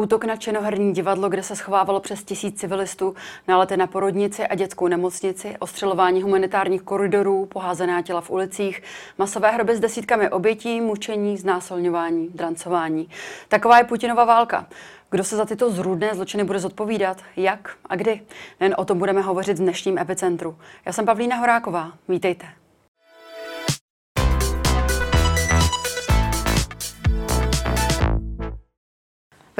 [0.00, 3.14] Útok na čenoherní divadlo, kde se schovávalo přes tisíc civilistů,
[3.48, 8.82] nálety na porodnici a dětskou nemocnici, ostřelování humanitárních koridorů, poházená těla v ulicích,
[9.18, 13.08] masové hroby s desítkami obětí, mučení, znásilňování, drancování.
[13.48, 14.66] Taková je Putinova válka.
[15.10, 17.16] Kdo se za tyto zrůdné zločiny bude zodpovídat?
[17.36, 18.20] Jak a kdy?
[18.60, 20.58] Nen o tom budeme hovořit v dnešním epicentru.
[20.86, 21.92] Já jsem Pavlína Horáková.
[22.08, 22.59] Vítejte.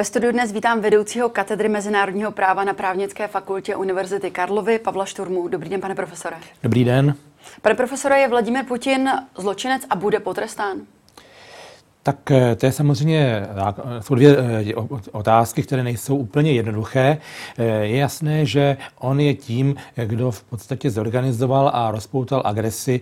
[0.01, 5.47] Ve studiu dnes vítám vedoucího katedry mezinárodního práva na právnické fakultě Univerzity Karlovy Pavla Šturmu.
[5.47, 6.37] Dobrý den, pane profesore.
[6.63, 7.15] Dobrý den.
[7.61, 10.77] Pane profesore, je Vladimir Putin zločinec a bude potrestán?
[12.03, 14.73] Tak eh, to je samozřejmě, eh, jsou dvě eh,
[15.11, 17.17] otázky, které nejsou úplně jednoduché.
[17.81, 23.01] Je jasné, že on je tím, kdo v podstatě zorganizoval a rozpoutal agresi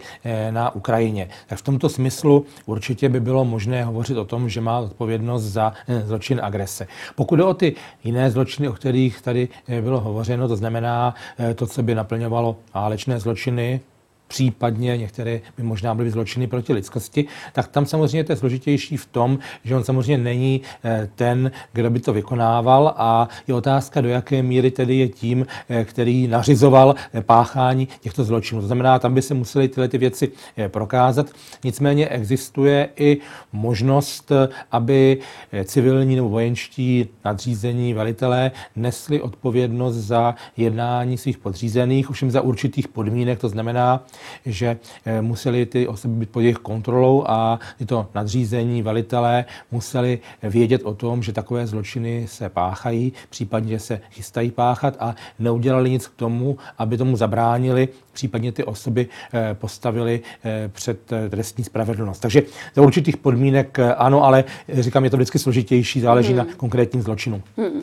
[0.52, 1.30] na Ukrajině.
[1.48, 5.74] Tak v tomto smyslu určitě by bylo možné hovořit o tom, že má odpovědnost za
[6.04, 6.88] zločin agrese.
[7.16, 9.48] Pokud jde o ty jiné zločiny, o kterých tady
[9.82, 11.16] bylo hovořeno, to znamená
[11.56, 13.82] to, co by naplňovalo válečné zločiny,
[14.30, 19.06] případně některé by možná byly zločiny proti lidskosti, tak tam samozřejmě to je složitější v
[19.06, 24.10] tom, že on samozřejmě není eh, ten, kdo by to vykonával a je otázka, do
[24.10, 28.62] jaké míry tedy je tím, eh, který nařizoval eh, páchání těchto zločinů.
[28.62, 30.32] To znamená, tam by se musely tyhle ty věci
[30.68, 31.28] prokázat.
[31.64, 33.18] Nicméně existuje i
[33.54, 34.32] možnost,
[34.72, 35.18] aby
[35.64, 43.40] civilní nebo vojenští nadřízení velitelé nesli odpovědnost za jednání svých podřízených, ovšem za určitých podmínek,
[43.40, 44.04] to znamená,
[44.46, 50.82] že eh, museli ty osoby být pod jejich kontrolou a tyto nadřízení, velitelé museli vědět
[50.84, 56.16] o tom, že takové zločiny se páchají, případně se chystají páchat a neudělali nic k
[56.16, 62.20] tomu, aby tomu zabránili, případně ty osoby eh, postavili eh, před trestní spravedlnost.
[62.20, 62.44] Takže
[62.76, 66.38] za určitých podmínek ano, ale říkám, je to vždycky složitější, záleží hmm.
[66.38, 67.42] na konkrétním zločinu.
[67.58, 67.82] Hmm.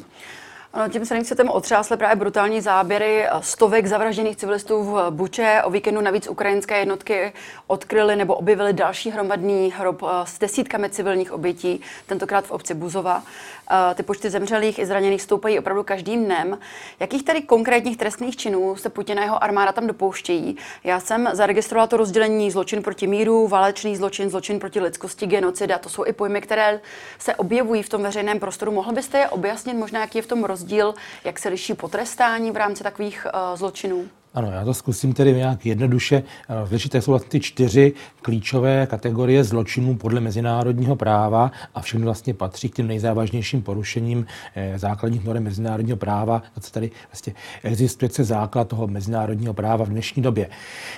[0.76, 5.62] Ano, tím se nechcete otřásly právě brutální záběry stovek zavražděných civilistů v Buče.
[5.64, 7.32] O víkendu navíc ukrajinské jednotky
[7.66, 13.22] odkryly nebo objevily další hromadný hrob eh, s desítkami civilních obětí, tentokrát v obci Buzova.
[13.70, 16.58] Eh, ty počty zemřelých i zraněných stoupají opravdu každým dnem.
[17.00, 20.56] Jakých tedy konkrétních trestných činů se Putin a jeho armáda tam dopouštějí?
[20.84, 25.78] Já jsem zaregistrovala to rozdělení zločin proti míru, válečný zločin, zločin proti lidskosti, genocida.
[25.78, 26.80] To jsou i pojmy, které
[27.18, 28.72] se objevují v tom veřejném prostoru.
[28.72, 30.94] Mohl byste je objasnit možná, jaký je v tom rozdíl,
[31.24, 34.08] jak se liší potrestání v rámci takových uh, zločinů?
[34.36, 36.22] Ano, já to zkusím tedy nějak jednoduše.
[36.68, 37.92] Vyřešit, jsou vlastně ty čtyři
[38.22, 44.78] klíčové kategorie zločinů podle mezinárodního práva a všechny vlastně patří k těm nejzávažnějším porušením eh,
[44.78, 49.88] základních norm mezinárodního práva, to, co tady vlastně existuje, se základ toho mezinárodního práva v
[49.88, 50.48] dnešní době.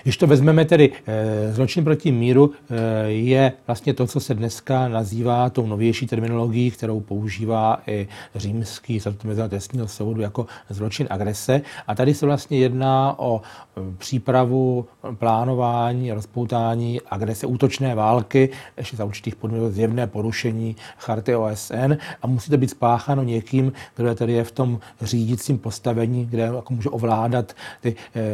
[0.02, 4.88] Když to vezmeme tedy, eh, zločin proti míru eh, je vlastně to, co se dneska
[4.88, 11.60] nazývá tou novější terminologií, kterou používá i římský statut Mezinárodního soudu jako zločin agrese.
[11.86, 18.96] A tady se vlastně jedná o o e, přípravu, plánování, rozpoutání agrese útočné války, ještě
[18.96, 24.32] za určitých podmínek zjevné porušení charty OSN a musí to být spácháno někým, kdo tady
[24.32, 28.24] je v tom řídícím postavení, kde jako může ovládat ty, e,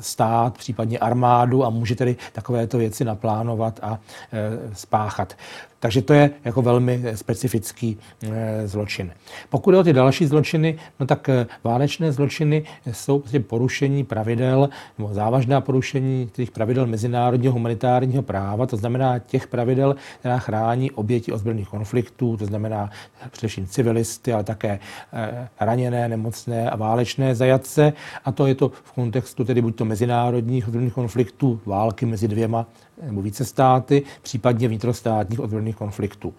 [0.00, 3.98] stát, případně armádu a může tedy takovéto věci naplánovat a
[4.32, 5.34] e, spáchat.
[5.82, 7.98] Takže to je jako velmi specifický
[8.30, 9.10] e, zločin.
[9.50, 14.68] Pokud je o ty další zločiny, no tak e, válečné zločiny jsou prostě porušení pravidel
[14.98, 21.32] nebo závažná porušení těch pravidel mezinárodního humanitárního práva, to znamená těch pravidel, která chrání oběti
[21.32, 22.90] ozbrojených konfliktů, to znamená
[23.30, 24.78] především civilisty, ale také
[25.12, 27.92] e, raněné, nemocné a válečné zajatce.
[28.24, 32.66] A to je to v kontextu tedy buď to mezinárodních ozbrojených konfliktů, války mezi dvěma
[33.02, 36.34] nebo více státy, případně vnitrostátních ozbrojených konfliktů.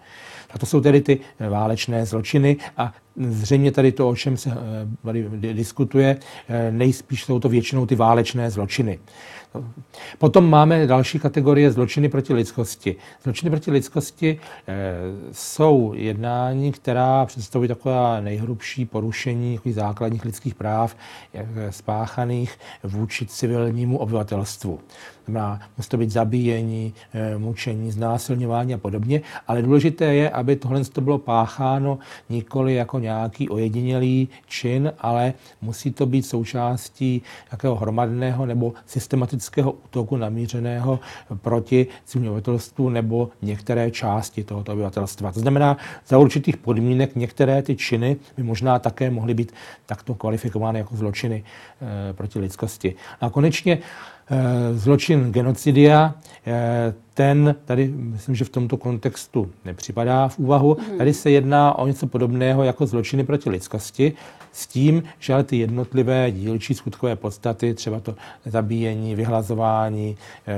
[0.50, 4.56] A to jsou tedy ty válečné zločiny a zřejmě tady to, o čem se eh,
[5.04, 6.16] tady diskutuje,
[6.48, 8.98] eh, nejspíš jsou to většinou ty válečné zločiny.
[10.18, 12.96] Potom máme další kategorie zločiny proti lidskosti.
[13.22, 14.94] Zločiny proti lidskosti e,
[15.32, 20.96] jsou jednání, která představují taková nejhrubší porušení základních lidských práv
[21.70, 24.80] spáchaných vůči civilnímu obyvatelstvu
[25.24, 30.84] znamená, musí to být zabíjení, eh, mučení, znásilňování a podobně, ale důležité je, aby tohle
[30.84, 31.98] to bylo pácháno
[32.30, 37.22] nikoli jako nějaký ojedinělý čin, ale musí to být součástí
[37.52, 41.00] jakého hromadného nebo systematického útoku namířeného
[41.42, 45.32] proti civilnímu obyvatelstvu nebo některé části tohoto obyvatelstva.
[45.32, 49.52] To znamená, za určitých podmínek některé ty činy by možná také mohly být
[49.86, 52.94] takto kvalifikovány jako zločiny e, proti lidskosti.
[53.20, 53.78] A konečně
[54.74, 56.14] zločin genocidia,
[56.46, 60.76] eh, ten tady, myslím, že v tomto kontextu nepřipadá v úvahu.
[60.92, 60.98] Mm.
[60.98, 64.12] Tady se jedná o něco podobného jako zločiny proti lidskosti,
[64.52, 68.14] s tím, že ale ty jednotlivé dílčí skutkové podstaty, třeba to
[68.46, 70.16] zabíjení, vyhlazování,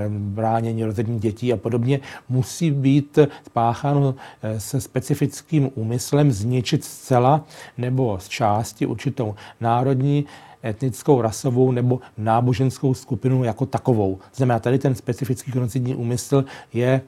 [0.09, 7.45] bránění rozední dětí a podobně, musí být spácháno eh, se specifickým úmyslem zničit zcela
[7.79, 10.25] nebo z části určitou národní
[10.67, 14.19] etnickou, rasovou nebo náboženskou skupinu jako takovou.
[14.35, 17.01] Znamená, tady ten specifický genocidní úmysl je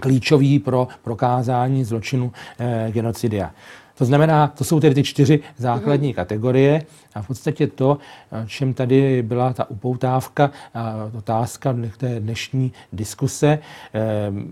[0.00, 3.50] klíčový pro prokázání zločinu eh, genocidia.
[3.98, 6.14] To znamená, to jsou tedy ty čtyři základní mm.
[6.14, 6.82] kategorie
[7.14, 7.98] a v podstatě to,
[8.46, 13.58] čem tady byla ta upoutávka a otázka té dnešní diskuse,
[13.94, 14.00] eh,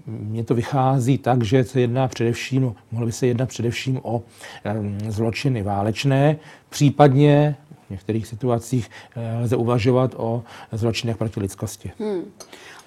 [0.06, 4.23] mně to vychází tak, že se jedná především, no, mohlo by se jednat především o
[4.65, 6.37] eh, zločiny válečné,
[6.69, 7.56] případně
[7.94, 10.43] některých situacích eh, lze uvažovat o
[10.73, 11.93] zločinech proti lidskosti.
[11.99, 12.32] Hmm.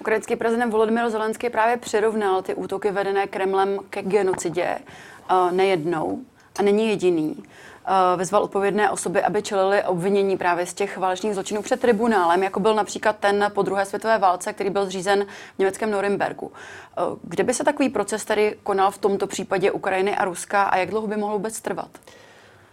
[0.00, 4.78] Ukrajinský prezident Volodymyr Zelenský právě přirovnal ty útoky vedené Kremlem ke genocidě
[5.50, 6.18] nejednou
[6.58, 7.36] a není jediný.
[8.16, 12.74] Vyzval odpovědné osoby, aby čelili obvinění právě z těch válečných zločinů před tribunálem, jako byl
[12.74, 16.52] například ten po druhé světové válce, který byl zřízen v německém Norimbergu.
[17.22, 20.90] Kde by se takový proces tady konal v tomto případě Ukrajiny a Ruska a jak
[20.90, 21.90] dlouho by mohl vůbec trvat?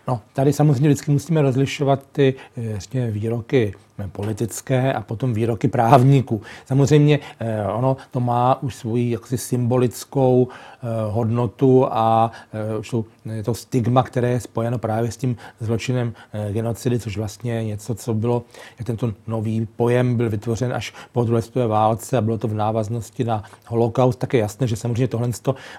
[0.07, 2.33] No, tady samozřejmě vždycky musíme rozlišovat ty
[2.71, 3.73] vlastně, výroky
[4.11, 6.41] politické a potom výroky právníků.
[6.65, 12.95] Samozřejmě eh, ono to má už svoji jaksi symbolickou eh, hodnotu a eh, už
[13.35, 16.13] je to stigma, které je spojeno právě s tím zločinem
[16.51, 18.43] genocidy, což vlastně něco, co bylo,
[18.79, 22.53] jak tento nový pojem byl vytvořen až po druhé světové válce a bylo to v
[22.53, 25.29] návaznosti na holokaust, tak je jasné, že samozřejmě tohle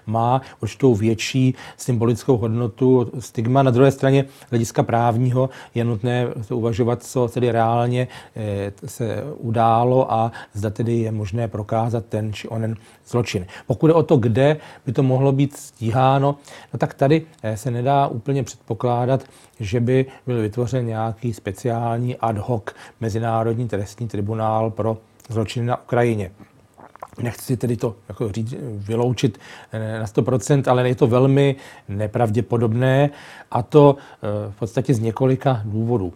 [0.07, 3.63] má určitou větší symbolickou hodnotu stigma.
[3.63, 8.06] Na druhé straně hlediska právního je nutné uvažovat, co tedy reálně
[8.37, 12.75] Eh, se událo a zda tedy je možné prokázat ten či onen
[13.07, 13.47] zločin.
[13.67, 14.57] Pokud je o to, kde
[14.87, 16.37] by to mohlo být stíháno,
[16.73, 19.25] no tak tady eh, se nedá úplně předpokládat,
[19.61, 22.65] že by byl vytvořen nějaký speciální ad hoc
[23.01, 24.99] mezinárodní trestní tribunál pro
[25.29, 26.31] zločiny na Ukrajině.
[27.23, 29.39] Nechci tedy to jako říct, vyloučit
[29.73, 31.57] eh, na 100%, ale je to velmi
[31.89, 33.11] nepravděpodobné
[33.51, 33.97] a to
[34.51, 36.13] v podstatě z několika důvodů.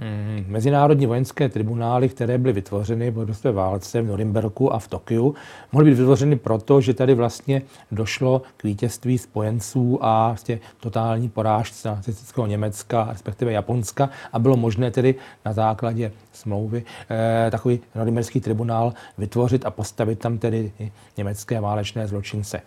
[0.00, 5.34] Mm, mezinárodní vojenské tribunály, které byly vytvořeny po své válce v Norimberku a v Tokiu,
[5.72, 7.62] mohly být vytvořeny proto, že tady vlastně
[7.92, 14.90] došlo k vítězství spojenců a vlastně totální porážce nacistického Německa, respektive Japonska a bylo možné
[14.90, 15.14] tedy
[15.44, 20.72] na základě smlouvy eh, takový norimberský tribunál vytvořit a postavit tam tedy
[21.16, 22.60] německé válečné zločince.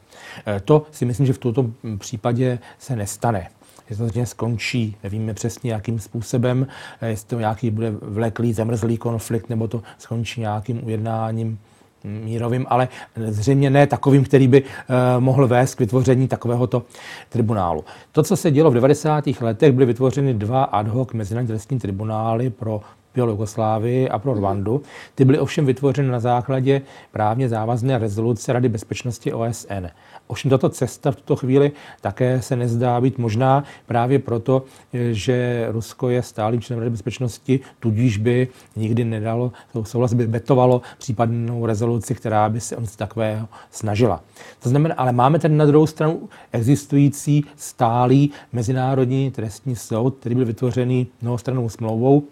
[0.47, 1.65] Eh, to si myslím, že v tomto
[1.97, 3.49] případě se nestane
[3.89, 6.67] že vlastně skončí, nevíme přesně jakým způsobem,
[7.01, 11.59] eh, jestli to nějaký bude vleklý, zamrzlý konflikt, nebo to skončí nějakým ujednáním
[12.03, 16.83] mírovým, ale zřejmě ne takovým, který by eh, mohl vést k vytvoření takovéhoto
[17.29, 17.83] tribunálu.
[18.11, 19.23] To, co se dělo v 90.
[19.41, 22.81] letech, byly vytvořeny dva ad hoc mezinárodní trestní tribunály pro
[23.13, 24.81] pro Jugoslávii a pro Rwandu.
[25.15, 26.81] Ty byly ovšem vytvořeny na základě
[27.11, 29.87] právně závazné rezoluce Rady bezpečnosti OSN.
[30.27, 31.71] Ovšem tato cesta v tuto chvíli
[32.01, 34.63] také se nezdá být možná právě proto,
[35.11, 39.51] že Rusko je stálým členem Rady bezpečnosti, tudíž by nikdy nedalo,
[39.83, 44.21] souhlas by betovalo případnou rezoluci, která by se o něco takového snažila.
[44.63, 50.45] To znamená, ale máme tady na druhou stranu existující stálý mezinárodní trestní soud, který byl
[50.45, 52.23] vytvořený mnohostranou smlouvou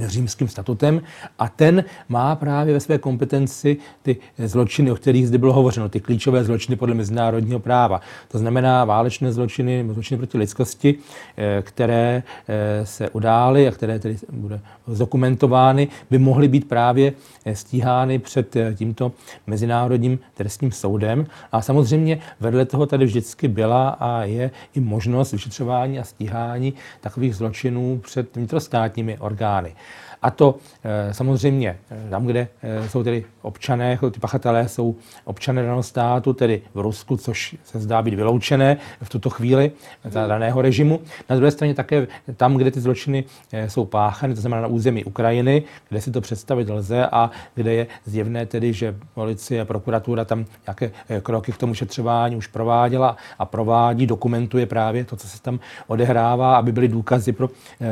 [0.00, 1.02] římským statutem
[1.38, 6.00] a ten má právě ve své kompetenci ty zločiny, o kterých zde bylo hovořeno, ty
[6.00, 8.00] klíčové zločiny podle mezinárodního práva.
[8.28, 10.94] To znamená válečné zločiny, zločiny proti lidskosti,
[11.36, 17.12] eh, které eh, se udály a které tedy bude zdokumentovány, by mohly být právě
[17.44, 19.12] eh, stíhány před tímto
[19.46, 21.26] mezinárodním trestním soudem.
[21.52, 27.36] A samozřejmě vedle toho tady vždycky byla a je i možnost vyšetřování a stíhání takových
[27.36, 29.75] zločinů před vnitrostátními orgány.
[30.22, 30.54] A to
[30.84, 35.82] eh, samozřejmě eh, tam, kde eh, jsou tedy občané, jako ty pachatelé jsou občané daného
[35.82, 39.70] státu, tedy v Rusku, což se zdá být vyloučené v tuto chvíli
[40.04, 41.00] za daného režimu.
[41.30, 43.24] Na druhé straně také tam, kde ty zločiny
[43.68, 47.86] jsou páchany, to znamená na území Ukrajiny, kde si to představit lze a kde je
[48.04, 50.90] zjevné tedy, že policie, prokuratura tam nějaké
[51.22, 56.56] kroky k tomu šetřování už prováděla a provádí, dokumentuje právě to, co se tam odehrává,
[56.56, 57.50] aby byly důkazy pro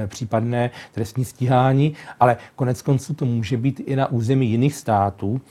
[0.09, 5.44] případné trestní stíhání ale konec konců to může být i na území jiných států, eh,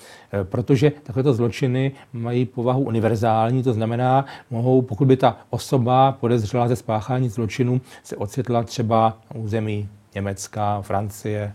[0.43, 6.75] protože takovéto zločiny mají povahu univerzální, to znamená, mohou, pokud by ta osoba podezřela ze
[6.75, 11.53] spáchání zločinu, se ocitla třeba na území Německa, Francie,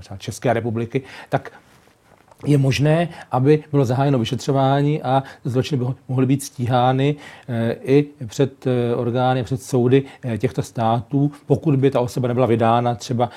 [0.00, 1.52] třeba České republiky, tak
[2.46, 7.16] je možné, aby bylo zahájeno vyšetřování a zločiny by mohly být stíhány
[7.48, 12.46] eh, i před eh, orgány, před soudy eh, těchto států, pokud by ta osoba nebyla
[12.46, 13.30] vydána třeba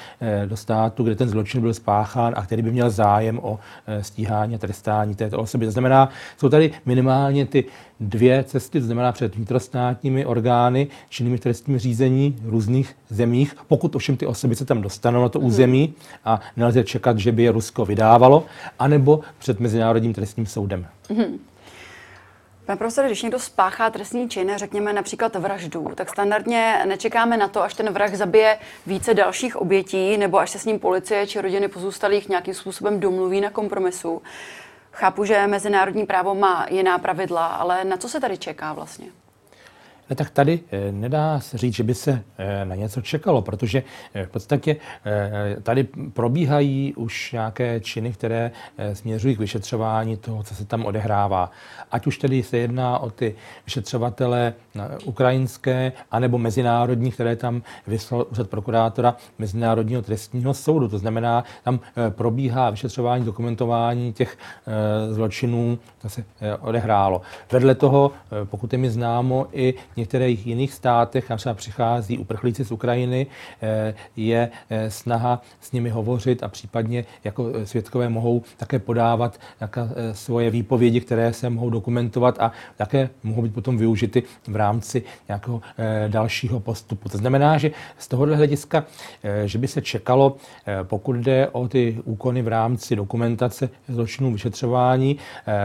[0.46, 3.60] do státu, kde ten zločin byl spáchán a který by měl zájem o
[4.02, 5.66] stíhání a trestání této osoby.
[5.66, 7.66] To znamená, jsou tady minimálně ty
[8.02, 13.96] dvě cesty, to znamená před vnitrostátními orgány činnými v trestním řízení v různých zemích, pokud
[13.96, 15.48] ovšem ty osoby se tam dostanou na to mhm.
[15.48, 15.94] území
[16.26, 18.46] a nelze čekat, že by je Rusko vydávalo,
[18.80, 20.88] anebo před Mezinárodním trestním soudem.
[21.10, 21.38] Mm-hmm.
[22.66, 27.64] Pane profesore, když někdo spáchá trestný čin, řekněme například vraždu, tak standardně nečekáme na to,
[27.64, 31.68] až ten vrah zabije více dalších obětí, nebo až se s ním policie či rodiny
[31.68, 34.22] pozůstalých nějakým způsobem domluví na kompromisu.
[34.92, 39.21] Chápu, že mezinárodní právo má jiná pravidla, ale na co se tady čeká vlastně?
[40.10, 43.84] Ne, tak tady eh, nedá se říct, že by se eh, na něco čekalo, protože
[44.14, 44.76] eh, v podstatě
[45.64, 48.52] tady probíhají už nějaké činy, které
[48.94, 51.52] směřují k vyšetřování toho, co se tam odehrává.
[51.92, 54.54] Ať už tedy se jedná o ty vyšetřovatele
[55.06, 60.88] ukrajinské, anebo mezinárodní, které tam vyslal úřad prokurátora Mezinárodního trestního soudu.
[60.88, 61.80] To znamená, tam
[62.10, 64.38] probíhá vyšetřování, dokumentování těch
[65.12, 66.24] zločinů, co se
[66.62, 67.22] odehrálo.
[67.52, 68.12] Vedle toho,
[68.46, 73.28] pokud je mi známo, i některých jiných státech, kam třeba přichází uprchlíci z Ukrajiny,
[73.62, 79.40] eh, je eh, snaha s nimi hovořit a případně jako eh, svědkové mohou také podávat
[80.14, 85.62] svoje výpovědi, které se mohou dokumentovat a také mohou být potom využity v rámci nějakého
[86.08, 87.10] dalšího postupu.
[87.10, 88.86] To znamená, že z tohohle hlediska,
[89.46, 90.36] že by se čekalo,
[90.84, 95.18] pokud jde o ty úkony v rámci dokumentace zločinů vyšetřování,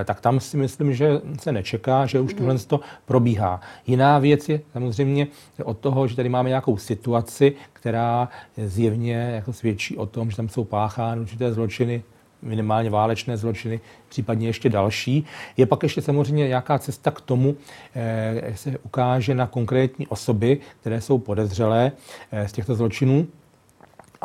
[0.05, 2.39] tak tam si myslím, že se nečeká, že už mhm.
[2.39, 3.61] tohle to probíhá.
[3.87, 5.27] Jiná věc je samozřejmě
[5.65, 10.49] od toho, že tady máme nějakou situaci, která zjevně jako svědčí o tom, že tam
[10.49, 12.03] jsou páchány určité zločiny,
[12.43, 15.25] minimálně válečné zločiny, případně ještě další.
[15.57, 17.57] Je pak ještě samozřejmě nějaká cesta k tomu,
[17.95, 21.93] eh, se ukáže na konkrétní osoby, které jsou podezřelé
[22.33, 23.27] eh, z těchto zločinů.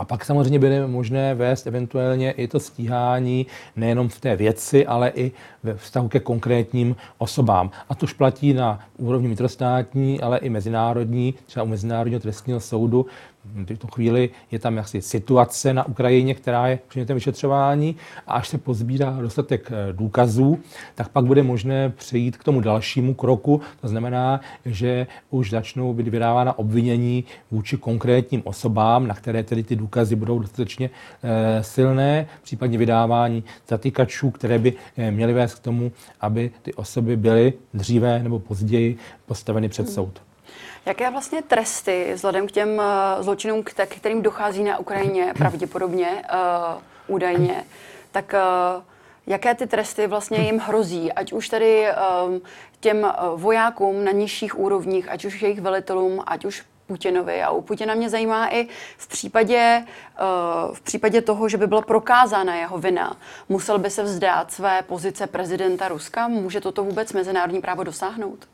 [0.02, 5.12] A pak samozřejmě bude možné vést eventuálně i to stíhání nejenom v té věci, ale
[5.16, 5.32] i
[5.64, 7.72] ve vztahu ke konkrétním osobám.
[7.90, 13.06] A to už platí na úrovni vnitrostátní, ale i mezinárodní, třeba u Mezinárodního trestního soudu,
[13.46, 17.96] v této chvíli je tam jaksi situace na Ukrajině, která je předmětem vyšetřování
[18.28, 20.60] a až se pozbírá dostatek eh, důkazů,
[20.96, 23.62] tak pak bude možné přejít k tomu dalšímu kroku.
[23.82, 29.76] To znamená, že už začnou být vydávána obvinění vůči konkrétním osobám, na které tedy ty
[29.76, 30.90] důkazy budou dostatečně
[31.24, 37.18] e, silné, případně vydávání zatýkačů, které by e, měly vést k tomu, aby ty osoby
[37.18, 40.22] byly dříve nebo později postaveny před soud.
[40.86, 42.84] Jaké vlastně tresty vzhledem k těm uh,
[43.20, 46.82] zločinům, kterým dochází na Ukrajině pravděpodobně, uh,
[47.16, 47.64] údajně,
[48.12, 48.84] tak uh,
[49.28, 51.88] jaké ty tresty vlastně jim hrozí, ať už tady
[52.26, 52.42] um,
[52.80, 57.44] těm vojákům na nižších úrovních, ať už jejich velitelům, ať už Putinovi.
[57.44, 59.86] A u Putina mě zajímá i v případě,
[60.74, 63.18] v případě toho, že by byla prokázána jeho vina.
[63.50, 66.28] Musel by se vzdát své pozice prezidenta Ruska?
[66.28, 68.48] Může toto vůbec mezinárodní právo dosáhnout?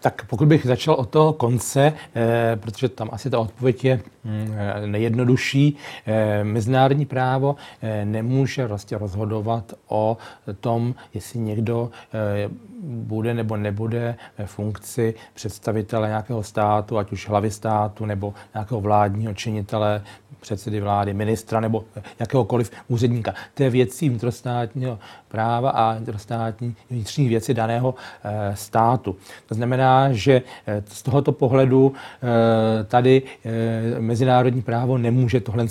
[0.00, 4.54] Tak pokud bych začal od toho konce, eh, protože tam asi ta odpověď je hm,
[4.56, 5.76] eh, nejjednodušší,
[6.06, 7.56] eh, mezinárodní právo
[8.04, 10.16] nemůže vlastně rozhodovat o
[10.60, 11.90] tom, jestli někdo
[12.82, 19.34] bude nebo nebude ve funkci představitele nějakého státu, ať už hlavy státu nebo nějakého vládního
[19.34, 20.02] činitele,
[20.40, 21.84] předsedy vlády, ministra nebo
[22.18, 23.34] jakéhokoliv úředníka.
[23.54, 24.98] To je věcí vnitrostátního
[25.30, 27.94] práva a vnitrostátní vnitřních věcí daného
[28.24, 29.16] e, státu.
[29.46, 33.22] To znamená, že e, z tohoto pohledu e, tady
[33.98, 35.66] mezinárodní právo nemůže tohle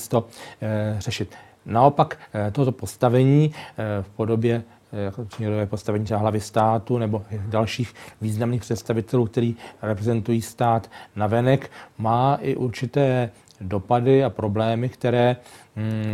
[0.98, 1.36] řešit.
[1.66, 2.18] Naopak
[2.52, 3.54] toto postavení
[4.02, 10.92] v podobě jako činové postavení třeba hlavy státu nebo dalších významných představitelů, který reprezentují stát
[11.16, 13.30] na venek, má i určité
[13.62, 15.36] dopady a problémy, které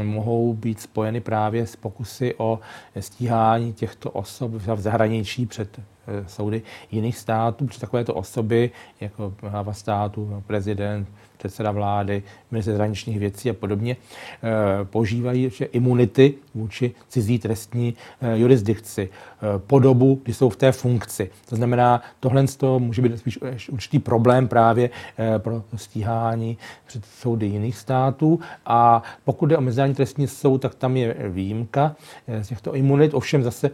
[0.03, 2.59] mohou být spojeny právě s pokusy o
[2.99, 9.73] stíhání těchto osob v zahraničí před eh, soudy jiných států, protože takovéto osoby, jako hlava
[9.73, 13.97] státu, prezident, předseda vlády, minister zahraničních věcí a podobně,
[14.43, 20.71] eh, požívají imunity vůči cizí trestní eh, jurisdikci eh, po dobu, kdy jsou v té
[20.71, 21.29] funkci.
[21.49, 22.45] To znamená, tohle
[22.77, 23.39] může být spíš
[23.69, 24.89] určitý problém právě
[25.37, 28.39] pro stíhání před soudy jiných států.
[28.65, 31.95] A pokud jde o Mezinárodní trestní soud, tak tam je výjimka
[32.41, 33.13] z těchto imunit.
[33.13, 33.69] Ovšem zase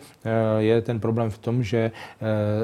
[0.57, 1.91] je ten problém v tom, že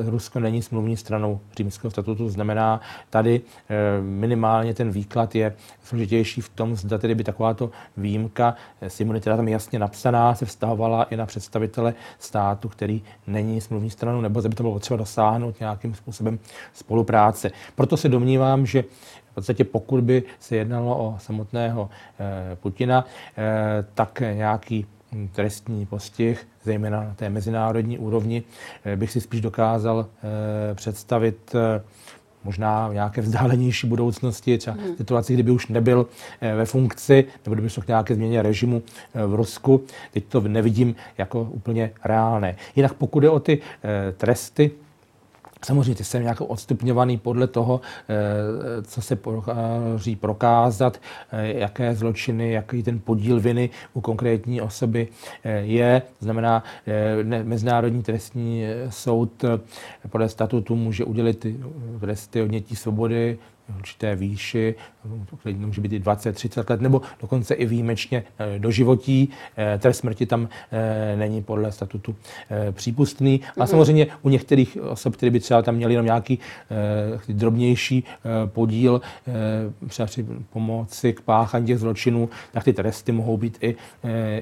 [0.06, 3.42] Rusko není smluvní stranou římského statutu, to znamená, tady
[4.01, 9.38] minimálně ten výklad je složitější v tom, zda tedy by takováto výjimka s imunity, která
[9.38, 14.50] tam jasně napsaná, se vztahovala i na představitele státu, který není smluvní stranou, nebo zda
[14.50, 16.39] by to bylo potřeba dosáhnout nějakým způsobem
[16.74, 17.51] spolupráce.
[17.75, 18.84] Proto se domnívám, že
[19.32, 21.89] v podstatě pokud by se jednalo o samotného
[22.20, 23.06] eh, Putina,
[23.38, 24.86] eh, tak nějaký
[25.32, 28.44] trestní postih, zejména na té mezinárodní úrovni,
[28.86, 30.06] eh, bych si spíš dokázal
[30.74, 31.56] představit
[32.44, 36.08] možná v nějaké vzdálenější budoucnosti, třeba v situaci, kdyby už nebyl
[36.41, 38.82] ve funkci, nebo kdyby šlo k nějaké změně režimu
[39.27, 39.84] v Rusku.
[40.13, 42.56] Teď to nevidím jako úplně reálné.
[42.75, 43.60] Jinak pokud je o ty
[44.17, 44.72] tresty,
[45.66, 52.84] Samozřejmě jsem nějak odstupňovaný podle toho, eh, co se podaří prokázat, eh, jaké zločiny, jaký
[52.84, 55.08] ten podíl viny u konkrétní osoby
[55.44, 56.02] eh, je.
[56.20, 56.64] Znamená,
[57.44, 59.46] Mezinárodní trestní soud
[60.10, 61.46] podle statutu může udělit
[62.00, 63.38] tresty odnětí svobody
[63.76, 64.76] určité výši,
[65.42, 69.30] klidně může být i 20, 30 let, nebo dokonce i výjimečně eh, do životí.
[69.58, 72.16] Eh, trest smrti tam eh, není podle statutu
[72.72, 73.42] přípustný.
[73.58, 73.66] A mm-hmm.
[73.66, 76.40] samozřejmě u některých osob, které by třeba tam měli jenom nějaký
[77.30, 78.04] drobnější
[78.46, 79.02] podíl
[79.88, 83.76] třeba při pomoci k páchání těch zločinů, tak ty tresty mohou být i,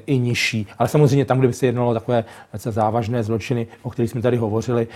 [0.06, 0.66] i nižší.
[0.78, 4.36] Ale samozřejmě tam, kde by se jednalo o takové závažné zločiny, o kterých jsme tady
[4.36, 4.88] hovořili,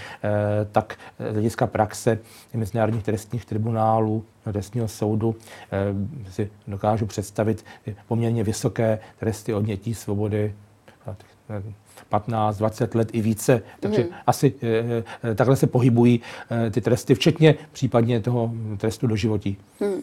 [0.72, 0.98] tak
[1.30, 2.18] z hlediska praxe
[2.54, 4.19] mezinárodních trestních tribunálů
[4.52, 5.36] trestního soudu
[5.72, 7.64] eh, si dokážu představit
[8.08, 10.54] poměrně vysoké tresty odnětí svobody
[12.08, 13.62] 15, 20 let i více.
[13.80, 14.08] Takže mm.
[14.26, 14.54] asi
[15.24, 16.20] e, takhle se pohybují
[16.66, 19.56] e, ty tresty, včetně případně toho trestu do životí.
[19.80, 20.02] Mm.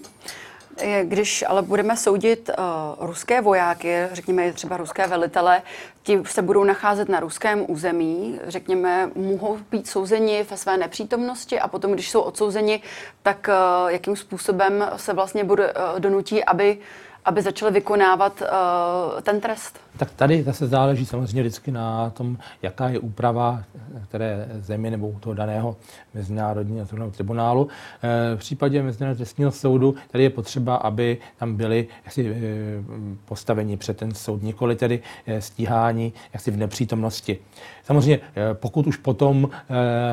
[1.03, 5.61] Když ale budeme soudit uh, ruské vojáky, řekněme třeba ruské velitele,
[6.03, 11.67] ti se budou nacházet na ruském území, řekněme, mohou být souzeni ve své nepřítomnosti a
[11.67, 12.81] potom, když jsou odsouzeni,
[13.23, 16.77] tak uh, jakým způsobem se vlastně bude, uh, donutí, aby,
[17.25, 19.79] aby začali vykonávat uh, ten trest?
[19.97, 23.63] Tak tady zase záleží samozřejmě vždycky na tom, jaká je úprava
[24.03, 25.75] které zemi nebo toho daného
[26.13, 27.67] mezinárodního tribunálu.
[28.03, 32.37] Eh, v případě Mezinárodního trestního soudu tady je potřeba, aby tam byli jaksi, eh,
[33.25, 37.37] postaveni před ten soud, nikoli tedy eh, stíhání jaksi v nepřítomnosti.
[37.83, 38.19] Samozřejmě,
[38.53, 39.49] pokud už potom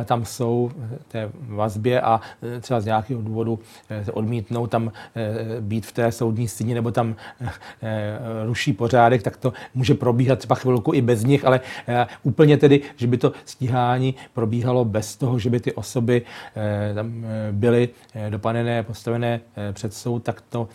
[0.04, 0.70] tam jsou
[1.08, 2.20] té vazbě a
[2.60, 3.58] třeba z nějakého důvodu
[4.12, 4.92] odmítnou tam
[5.60, 7.16] být v té soudní síni nebo tam
[8.44, 11.60] ruší pořádek, tak to může probíhat třeba chvilku i bez nich, ale
[12.22, 16.22] úplně tedy, že by to stíhání probíhalo bez toho, že by ty osoby
[16.56, 19.40] eh, tam eh, byly eh, dopadené, postavené
[19.72, 20.68] před soud, tak to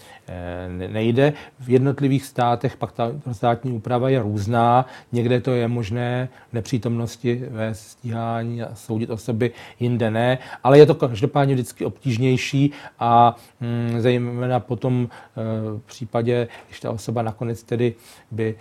[0.67, 1.33] nejde.
[1.59, 4.85] V jednotlivých státech pak ta státní úprava je různá.
[5.11, 10.85] Někde to je možné v nepřítomnosti ve stíhání a soudit osoby, jinde ne, ale je
[10.85, 15.09] to každopádně vždycky obtížnější a hm, zejména potom
[15.77, 17.93] v případě, když ta osoba nakonec tedy
[18.31, 18.55] by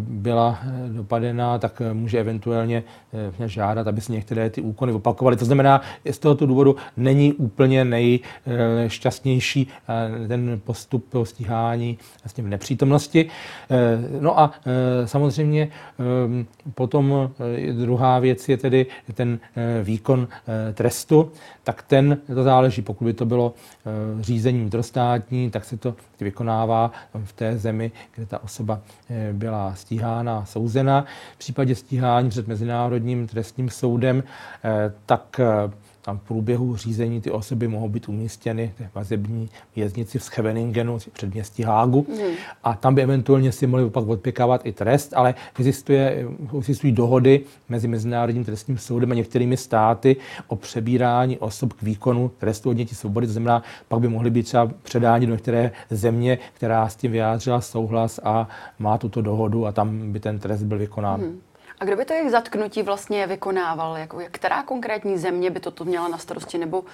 [0.00, 0.58] byla
[0.88, 2.82] dopadená, tak může eventuálně
[3.46, 5.36] žádat, aby se některé ty úkony opakovaly.
[5.36, 5.80] To znamená,
[6.10, 9.68] z tohoto důvodu není úplně nejšťastnější
[10.24, 13.28] eh, ten postup stíhání vlastně v nepřítomnosti.
[13.70, 15.68] Eh, no a eh, samozřejmě
[16.74, 17.30] potom
[17.72, 19.38] druhá věc je tedy ten
[19.82, 20.28] výkon
[20.74, 21.32] trestu,
[21.64, 23.54] tak ten, to záleží, pokud by to bylo
[24.20, 26.92] řízení vnitrostátní, tak se to vykonává
[27.24, 28.80] v té zemi, kde ta osoba
[29.32, 31.04] byla stíhána, souzena.
[31.34, 34.22] V případě stíhání před mezinárodním trestním soudem,
[34.64, 35.70] eh, tak eh,
[36.08, 41.08] tam v průběhu řízení ty osoby mohou být umístěny v vazební věznici v Scheveningenu, v
[41.08, 42.06] předměstí Hágu.
[42.08, 42.34] Mm.
[42.64, 47.88] A tam by eventuálně si mohli pak odpěkávat i trest, ale existuje, existují dohody mezi
[47.88, 50.16] Mezinárodním trestním soudem a některými státy
[50.46, 53.26] o přebírání osob k výkonu trestu odnětí svobody.
[53.26, 57.60] To znamená, pak by mohly být třeba předáni do některé země, která s tím vyjádřila
[57.60, 61.20] souhlas a má tuto dohodu a tam by ten trest byl vykonán.
[61.20, 61.47] Mm.
[61.80, 63.96] A kdo by to jejich zatknutí vlastně vykonával?
[63.96, 66.58] Jako, která konkrétní země by toto měla na starosti?
[66.58, 66.84] Nebo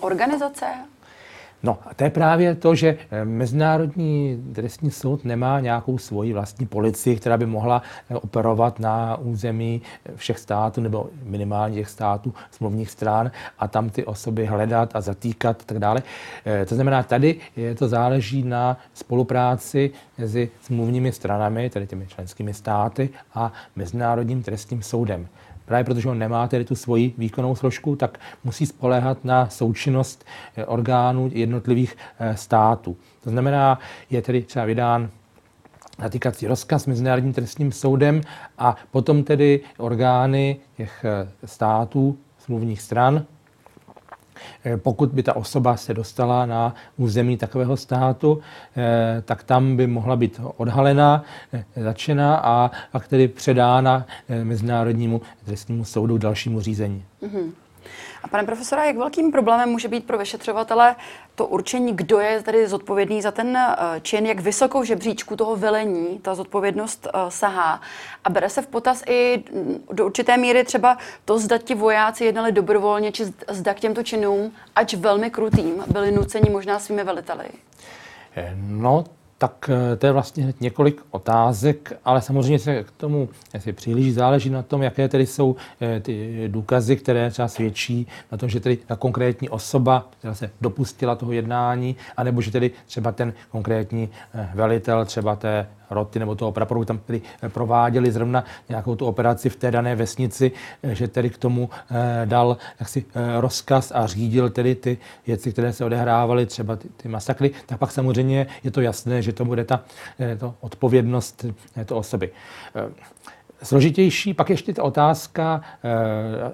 [0.00, 0.66] organizace?
[1.64, 6.66] No, a to je právě to, že eh, Mezinárodní trestní soud nemá nějakou svoji vlastní
[6.66, 12.34] policii, která by mohla eh, operovat na území eh, všech států nebo minimálně těch států
[12.50, 16.02] smluvních stran a tam ty osoby hledat a zatýkat a tak dále.
[16.68, 17.40] To znamená, tady
[17.78, 25.28] to záleží na spolupráci mezi smluvními stranami, tedy těmi členskými státy a Mezinárodním trestním soudem
[25.64, 30.24] právě protože on nemá tedy tu svoji výkonnou složku, tak musí spoléhat na součinnost
[30.56, 32.96] eh, orgánů jednotlivých eh, států.
[33.24, 33.78] To znamená,
[34.10, 35.10] je tedy třeba vydán
[36.02, 38.20] zatýkací rozkaz Mezinárodním trestním soudem
[38.58, 41.04] a potom tedy orgány těch
[41.44, 43.33] států, smluvních stran, Eh,
[44.76, 48.40] pokud by ta osoba se dostala na území takového státu,
[48.76, 54.06] eh, tak tam by mohla být odhalena, eh, začena a pak tedy předána
[54.44, 57.04] Mezinárodnímu trestnímu soudu dalšímu řízení.
[57.22, 57.63] Mm-hmm.
[58.22, 60.96] A pane profesora, jak velkým problémem může být pro vyšetřovatele
[61.34, 66.18] to určení, kdo je tady zodpovědný za ten eh, čin, jak vysokou žebříčku toho velení
[66.18, 67.80] ta zodpovědnost uh, sahá.
[68.24, 72.24] A bere se v potaz i mm, do určité míry třeba to, zda ti vojáci
[72.24, 77.44] jednali dobrovolně, či zda k těmto činům, ač velmi krutým, byli nuceni možná svými veliteli.
[78.56, 79.04] No,
[79.38, 84.14] tak eh, to je vlastně hned několik otázek, ale samozřejmě se k tomu jestli příliš
[84.14, 88.60] záleží na tom, jaké tedy jsou eh, ty důkazy, které třeba svědčí na tom, že
[88.60, 94.08] tedy ta konkrétní osoba, která se dopustila toho jednání, anebo že tedy třeba ten konkrétní
[94.34, 99.50] eh, velitel třeba té roty nebo toho praporu tam tedy prováděli zrovna nějakou tu operaci
[99.50, 100.52] v té dané vesnici,
[100.82, 101.70] že tedy k tomu
[102.24, 103.04] dal jaksi
[103.40, 107.90] rozkaz a řídil tedy ty věci, které se odehrávaly, třeba ty, ty masakry, tak pak
[107.90, 109.80] samozřejmě je to jasné, že to bude ta
[110.38, 112.30] to odpovědnost této osoby.
[113.62, 115.60] Složitější, pak ještě ta otázka,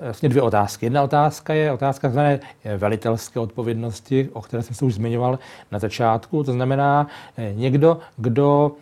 [0.02, 0.86] vlastně dvě otázky.
[0.86, 2.20] Jedna otázka je otázka tzv.
[2.76, 5.38] velitelské odpovědnosti, o které jsem se už zmiňoval
[5.70, 6.44] na začátku.
[6.44, 7.06] To znamená
[7.52, 8.72] někdo, kdo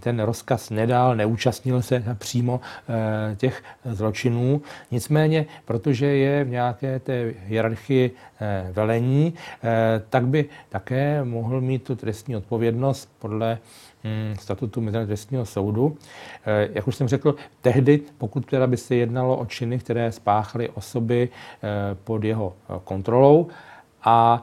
[0.00, 4.62] ten rozkaz nedal, neúčastnil se přímo eh, těch zločinů.
[4.90, 11.84] Nicméně, protože je v nějaké té hierarchii eh, velení, eh, tak by také mohl mít
[11.84, 13.58] tu trestní odpovědnost podle
[14.04, 15.96] hmm, statutu Mezinárodního trestního soudu.
[16.72, 21.28] Jak už jsem řekl, tehdy, pokud teda by se jednalo o činy, které spáchaly osoby
[22.04, 23.48] pod jeho kontrolou,
[24.02, 24.42] a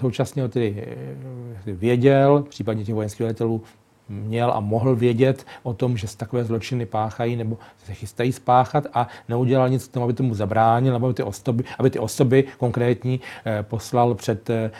[0.00, 0.96] současně ho tedy
[1.66, 3.62] věděl, případně těch vojenských velitelů
[4.08, 8.86] měl a mohl vědět o tom, že se takové zločiny páchají nebo se chystají spáchat
[8.94, 12.44] a neudělal nic k tomu, aby tomu zabránil, nebo aby ty osoby, aby ty osoby
[12.58, 14.70] konkrétní eh, poslal před eh,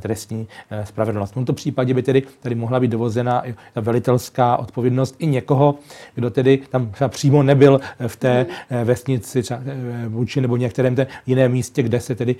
[0.00, 1.30] trestní eh, spravedlnost.
[1.30, 3.42] V tomto případě by tedy tady mohla být dovozena
[3.74, 5.74] ta velitelská odpovědnost i někoho,
[6.14, 8.46] kdo tedy tam třeba přímo nebyl v té
[8.84, 9.60] vesnici třeba
[10.08, 12.36] vůči nebo některém té jiném místě, kde se tedy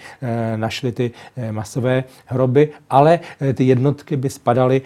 [0.56, 1.10] našly ty
[1.50, 3.20] masové hroby, ale
[3.54, 4.82] ty jednotky by spadaly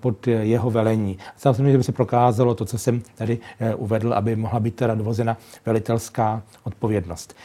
[0.00, 1.18] pod jeho velení velení.
[1.36, 5.36] Samozřejmě by se prokázalo to, co jsem tady eh, uvedl, aby mohla být teda dovozena
[5.66, 7.36] velitelská odpovědnost.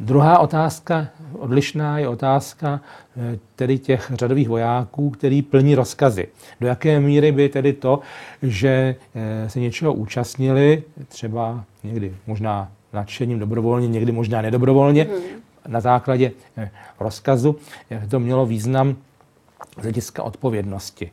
[0.00, 2.80] Druhá otázka, odlišná, je otázka
[3.16, 6.28] eh, tedy těch řadových vojáků, který plní rozkazy.
[6.60, 8.00] Do jaké míry by tedy to,
[8.42, 15.42] že eh, se něčeho účastnili, třeba někdy možná nadšením dobrovolně, někdy možná nedobrovolně, hmm.
[15.68, 16.32] na základě
[17.00, 17.56] rozkazu,
[18.10, 18.96] to mělo význam
[19.78, 21.10] z hlediska odpovědnosti.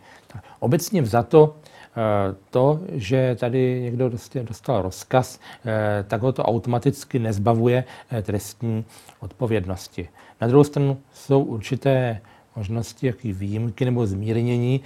[0.59, 4.11] Obecně vzato eh, to, že tady někdo
[4.43, 8.85] dostal rozkaz, eh, tak ho to automaticky nezbavuje eh, trestní
[9.19, 10.09] odpovědnosti.
[10.41, 12.21] Na druhou stranu jsou určité
[12.55, 14.81] možnosti, jaký výjimky nebo zmírnění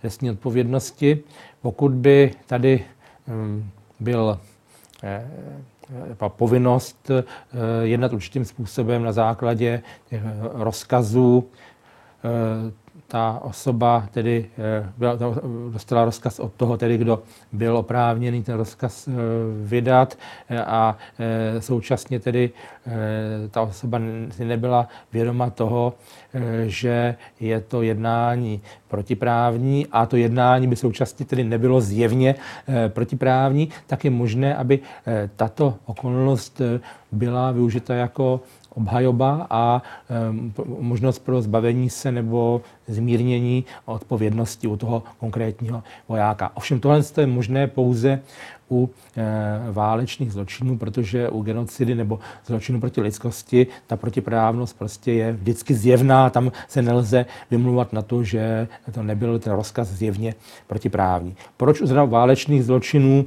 [0.00, 1.18] trestní odpovědnosti.
[1.62, 2.84] Pokud by tady
[3.28, 4.40] hm, byl
[6.28, 7.10] povinnost
[7.82, 9.82] jednat určitým způsobem na základě
[10.52, 11.48] rozkazů,
[13.08, 14.90] ta osoba tedy eh,
[15.72, 19.12] dostala rozkaz od toho, tedy, kdo byl oprávněný ten rozkaz eh,
[19.62, 20.18] vydat.
[20.48, 20.96] Eh, a
[21.58, 22.50] současně tedy
[23.50, 25.94] ta osoba si nebyla vědoma toho,
[26.66, 29.86] že je to jednání protiprávní.
[29.92, 32.34] A to jednání by současně tedy nebylo zjevně
[32.88, 34.78] protiprávní, tak je možné, aby
[35.36, 36.60] tato okolnost
[37.12, 38.40] byla využita jako
[38.74, 39.82] obhajoba a
[40.78, 46.50] možnost pro zbavení se nebo zmírnění odpovědnosti u toho konkrétního vojáka.
[46.54, 48.20] Ovšem tohle je možné pouze
[48.70, 55.32] u e, válečných zločinů, protože u genocidy nebo zločinu proti lidskosti ta protiprávnost prostě je
[55.32, 60.34] vždycky zjevná, tam se nelze vymluvat na to, že to nebyl ten rozkaz zjevně
[60.66, 61.36] protiprávní.
[61.56, 63.26] Proč u válečných zločinů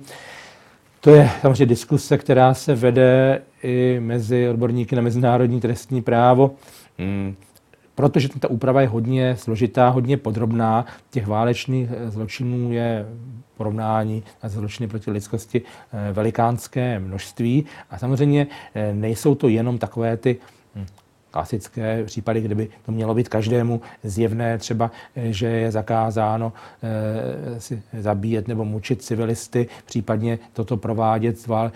[1.01, 6.51] to je samozřejmě diskuse, která se vede i mezi odborníky na mezinárodní trestní právo.
[6.99, 7.35] Hmm.
[7.95, 13.05] Protože ta úprava je hodně složitá, hodně podrobná, těch válečných eh, zločinů je
[13.57, 17.65] porovnání na zločiny proti lidskosti eh, velikánské množství.
[17.89, 20.37] A samozřejmě eh, nejsou to jenom takové ty
[20.75, 20.85] hm,
[21.37, 27.81] klasické případy, kdyby to mělo být každému zjevné, třeba, eh, že je zakázáno e, si
[27.93, 31.71] zabíjet nebo mučit civilisty, případně toto provádět s, vál,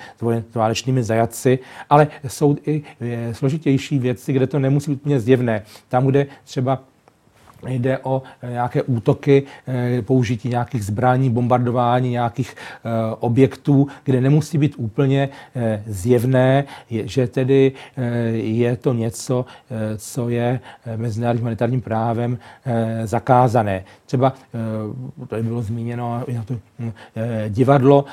[0.52, 5.63] s válečnými zajatci, ale jsou i e, složitější věci, kde to nemusí být úplně zjevné.
[5.89, 6.84] Tam, kde třeba
[7.67, 9.43] jde o nějaké útoky,
[10.02, 12.56] použití nějakých zbraní, bombardování nějakých
[13.19, 15.30] objektů, kde nemusí být úplně
[15.86, 17.71] zjevné, že tedy
[18.34, 19.45] je to něco,
[19.97, 20.60] co je
[20.95, 22.38] mezinárodním humanitárním právem
[23.04, 23.84] zakázané.
[24.06, 24.34] Třeba
[25.28, 26.56] tady bylo zmíněno to
[27.50, 28.06] divadlo,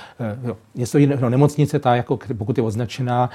[0.74, 3.30] něco jiného, no, nemocnice, ta jako, pokud je označená,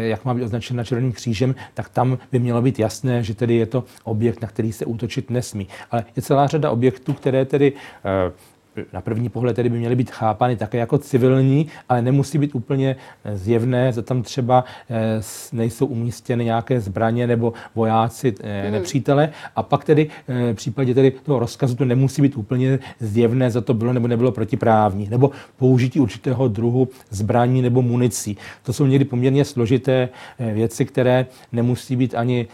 [0.00, 3.66] jak má být označena Červeným křížem, tak tam by mělo být jasné, že tedy je
[3.66, 5.68] to objekt, na který se útočit nesmí.
[5.90, 7.72] Ale je celá řada objektů, které tedy
[8.04, 8.32] eh,
[8.92, 12.96] na první pohled tedy by měly být chápány také jako civilní, ale nemusí být úplně
[13.24, 15.20] eh, zjevné, že tam třeba eh,
[15.52, 18.34] nejsou umístěny nějaké zbraně nebo vojáci
[18.66, 18.72] mm.
[18.72, 19.28] nepřítele.
[19.56, 23.74] A pak tedy v případě tedy toho rozkazu to nemusí být úplně zjevné, za to
[23.74, 25.08] bylo nebo nebylo protiprávní.
[25.10, 28.36] Nebo použití určitého druhu zbraní nebo municí.
[28.62, 32.46] To jsou někdy poměrně složité věci, které nemusí být ani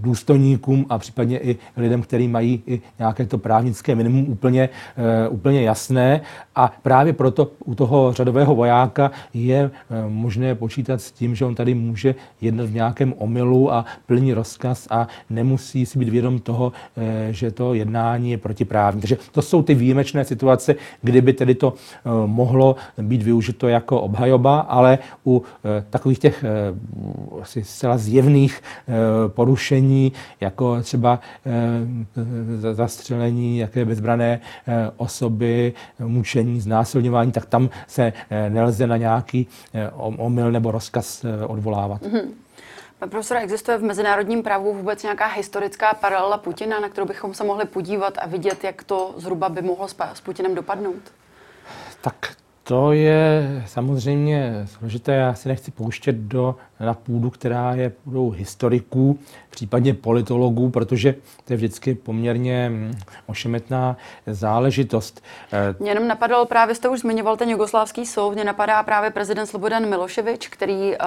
[0.00, 4.68] důstojníkům a případně i lidem, kteří mají i nějaké to právnické minimum úplně,
[5.28, 6.20] uh, úplně jasné.
[6.56, 11.54] A právě proto u toho řadového vojáka je uh, možné počítat s tím, že on
[11.54, 16.72] tady může jednat v nějakém omylu a plní rozkaz a nemusí si být vědom toho,
[17.30, 19.00] že to jednání je protiprávní.
[19.00, 21.74] Takže to jsou ty výjimečné situace, kdyby tedy to
[22.26, 25.42] mohlo být využito jako obhajoba, ale u
[25.90, 26.44] takových těch
[27.42, 28.62] asi zcela zjevných
[29.28, 38.50] porušení, jako třeba eh, zastřelení jaké bezbrané eh, osoby, mučení, znásilňování, tak tam se eh,
[38.50, 39.48] nelze na nějaký
[40.16, 42.02] omyl nebo rozkaz odvolávat.
[42.02, 42.28] Mm-hmm.
[42.98, 47.44] Pane profesore, existuje v mezinárodním právu vůbec nějaká historická paralela Putina, na kterou bychom se
[47.44, 51.02] mohli podívat a vidět, jak to zhruba by mohlo s Putinem dopadnout?
[52.00, 52.37] Tak
[52.68, 55.12] to je samozřejmě složité.
[55.12, 59.18] Já si nechci pouštět do, na půdu, která je půdou historiků,
[59.50, 65.22] případně politologů, protože to je vždycky poměrně mm, ošemetná záležitost.
[65.78, 69.88] Mě jenom napadal, právě jste už zmiňoval ten jugoslávský soud, mě napadá právě prezident Slobodan
[69.88, 70.98] Miloševič, který, eh,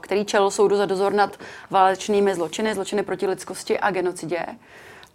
[0.00, 1.36] který čel soudu za dozor nad
[1.70, 4.46] válečnými zločiny, zločiny proti lidskosti a genocidě.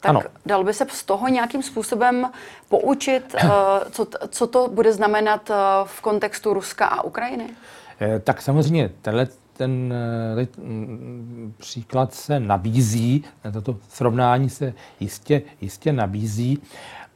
[0.03, 0.21] Tak ano.
[0.45, 2.29] dal by se z toho nějakým způsobem
[2.69, 3.47] poučit, eh,
[3.91, 7.49] co, co to bude znamenat eh, v kontextu Ruska a Ukrajiny?
[8.01, 9.93] Eh, tak samozřejmě tenhle ten
[10.57, 16.61] mm, příklad se nabízí, toto srovnání se jistě, jistě nabízí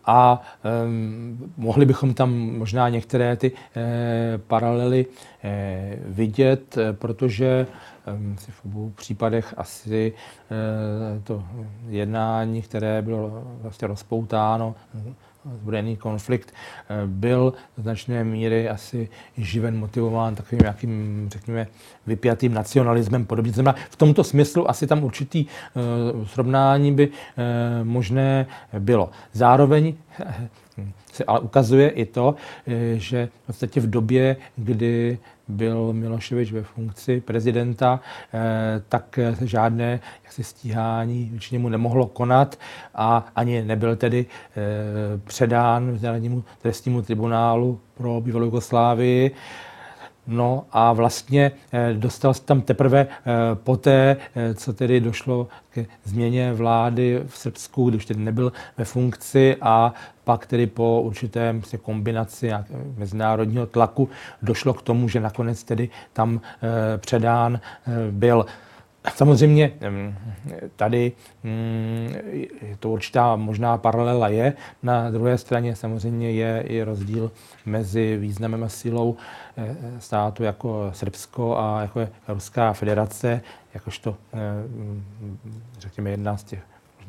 [0.06, 0.42] a
[0.86, 5.06] um, mohli bychom tam možná některé ty eh, paralely
[5.44, 7.68] eh, vidět, protože si
[8.50, 11.44] v obou případech asi eh, to
[11.90, 14.76] jednání, které bylo vlastně rozpoutáno,
[15.56, 16.54] zbrojený konflikt,
[16.90, 21.68] eh, byl do značné míry asi živen, motivován takovým nějakým, řekněme,
[22.08, 23.52] vypjatým nacionalismem podobně.
[23.52, 27.14] Znamená, v tomto smyslu asi tam určitý uh, srovnání by uh,
[27.84, 28.46] možné
[28.80, 29.10] bylo.
[29.34, 29.94] Zároveň
[31.14, 32.36] se ale ukazuje i to,
[32.94, 35.18] že v podstatě v době, kdy
[35.48, 38.00] byl Miloševič ve funkci prezidenta,
[38.34, 42.60] eh, tak žádné jaksi stíhání určitě mu nemohlo konat
[42.96, 49.32] a ani nebyl tedy eh, předán Mezinárodnímu trestnímu tribunálu pro bývalou Jugoslávii.
[50.28, 53.08] No a vlastně eh, dostal se tam teprve
[53.54, 54.18] poté,
[54.56, 60.46] co tedy došlo ke změně vlády v Srbsku, když tedy nebyl ve funkci a pak
[60.46, 62.52] tedy po určité kombinaci
[62.98, 64.10] mezinárodního tlaku
[64.42, 68.46] došlo k tomu, že nakonec tedy tam eh, předán eh, byl.
[69.16, 69.72] Samozřejmě
[70.76, 71.12] tady
[71.44, 72.10] mm,
[72.80, 74.54] to určitá možná paralela je.
[74.84, 77.32] Na druhé straně samozřejmě je i rozdíl
[77.66, 79.16] mezi významem a silou
[79.58, 83.42] eh, státu jako Srbsko a jako Ruská federace,
[83.74, 84.16] jakožto
[85.80, 86.60] řekněme jedna z těch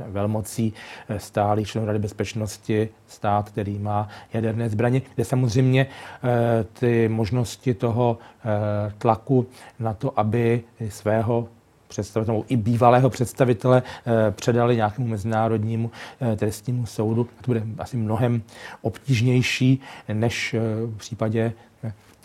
[0.07, 0.75] velmocí
[1.09, 7.75] eh, stálý člen Rady bezpečnosti, stát, který má jaderné zbraně, kde samozřejmě eh, ty možnosti
[7.75, 9.47] toho eh, tlaku
[9.79, 11.49] na to, aby svého
[11.89, 13.83] představitele, i bývalého představitele
[14.31, 15.91] předali nějakému mezinárodnímu
[16.37, 17.25] trestnímu soudu.
[17.25, 18.43] To bude asi mnohem
[18.83, 19.81] obtížnější
[20.13, 20.55] než
[20.95, 21.53] v případě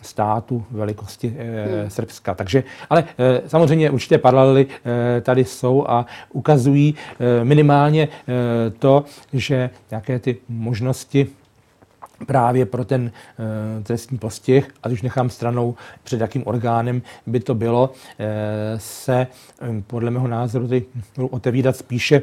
[0.04, 1.90] státu velikosti e, hmm.
[1.90, 2.36] Srbska.
[2.36, 4.68] Takže, ale e, samozřejmě určité paralely
[5.18, 11.28] e, tady jsou a ukazují e, minimálně e, to, že nějaké ty možnosti
[12.26, 13.12] právě pro ten
[13.80, 19.16] e, trestní postih, a už nechám stranou, před jakým orgánem by to bylo, e, se
[19.16, 19.28] e,
[19.88, 20.86] podle mého názoru ty
[21.30, 22.22] otevírat spíše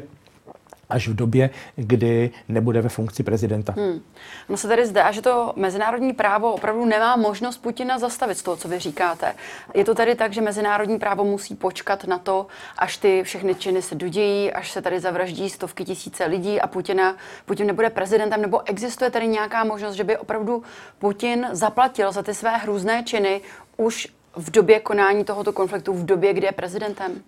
[0.91, 3.73] až v době, kdy nebude ve funkci prezidenta.
[3.77, 4.01] Hmm.
[4.49, 8.57] No se tady zdá, že to mezinárodní právo opravdu nemá možnost Putina zastavit z toho,
[8.57, 9.35] co vy říkáte.
[9.73, 13.81] Je to tady tak, že mezinárodní právo musí počkat na to, až ty všechny činy
[13.81, 18.61] se dodějí, až se tady zavraždí stovky tisíce lidí a Putina, Putin nebude prezidentem, nebo
[18.69, 20.63] existuje tady nějaká možnost, že by opravdu
[20.99, 23.41] Putin zaplatil za ty své hrůzné činy
[23.77, 27.21] už v době konání tohoto konfliktu, v době, kdy je prezidentem?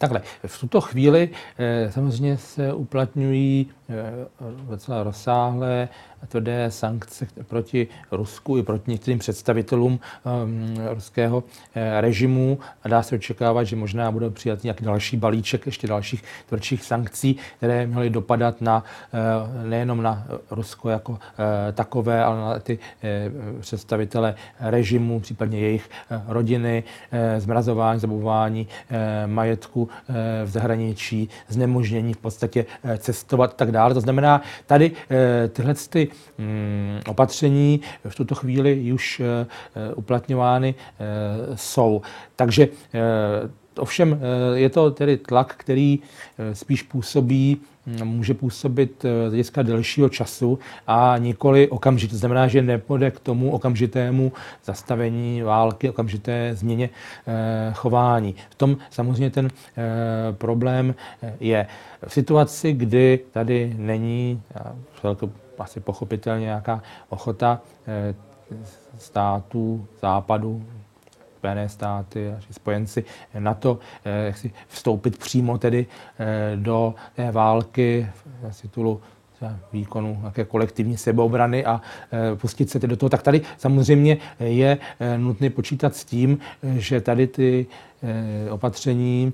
[0.00, 3.70] Takhle, v tuto chvíli eh, samozřejmě se uplatňují
[4.68, 5.88] docela rozsáhlé
[6.28, 9.92] tvrdé sankce proti Rusku i proti některým představitelům
[10.44, 15.66] um, ruského eh, režimu a dá se očekávat, že možná bude přijat nějaký další balíček
[15.66, 21.18] ještě dalších tvrdších sankcí, které měly dopadat na, eh, nejenom na Rusko jako
[21.72, 22.78] takové, ale na ty
[23.60, 25.90] představitele režimu, případně jejich
[26.28, 26.84] rodiny,
[27.38, 29.88] zmrazování, zabuvání eh, majetku
[30.44, 32.66] v zahraničí, znemožnění v podstatě
[32.98, 33.79] cestovat tak dále.
[33.94, 36.08] To znamená, tady eh, tyhle ty
[36.40, 39.46] Mm, opatření v tuto chvíli už eh,
[39.94, 42.02] uplatňovány eh, jsou.
[42.36, 42.68] Takže
[43.80, 44.20] ovšem
[44.54, 45.98] je to tedy tlak, který
[46.52, 52.12] spíš působí mm, může působit z hlediska delšího času a nikoli okamžitě.
[52.12, 54.32] To znamená, že nepůjde k tomu okamžitému
[54.64, 56.90] zastavení války, okamžité změně
[57.72, 58.34] chování.
[58.50, 59.48] V tom samozřejmě ten
[60.32, 60.94] problém
[61.40, 61.66] je.
[62.06, 64.42] V situaci, kdy tady není
[65.60, 68.14] asi pochopitelně nějaká ochota eh,
[68.98, 70.64] států západu,
[71.40, 73.04] Spojené státy a spojenci
[73.38, 75.86] na to, eh, jak si vstoupit přímo tedy
[76.18, 78.06] eh, do té války
[78.50, 79.00] z titulu
[79.72, 81.80] výkonu nějaké kolektivní sebeobrany a
[82.34, 84.78] pustit se do toho, tak tady samozřejmě je
[85.16, 87.66] nutné počítat s tím, že tady ty
[88.50, 89.32] opatření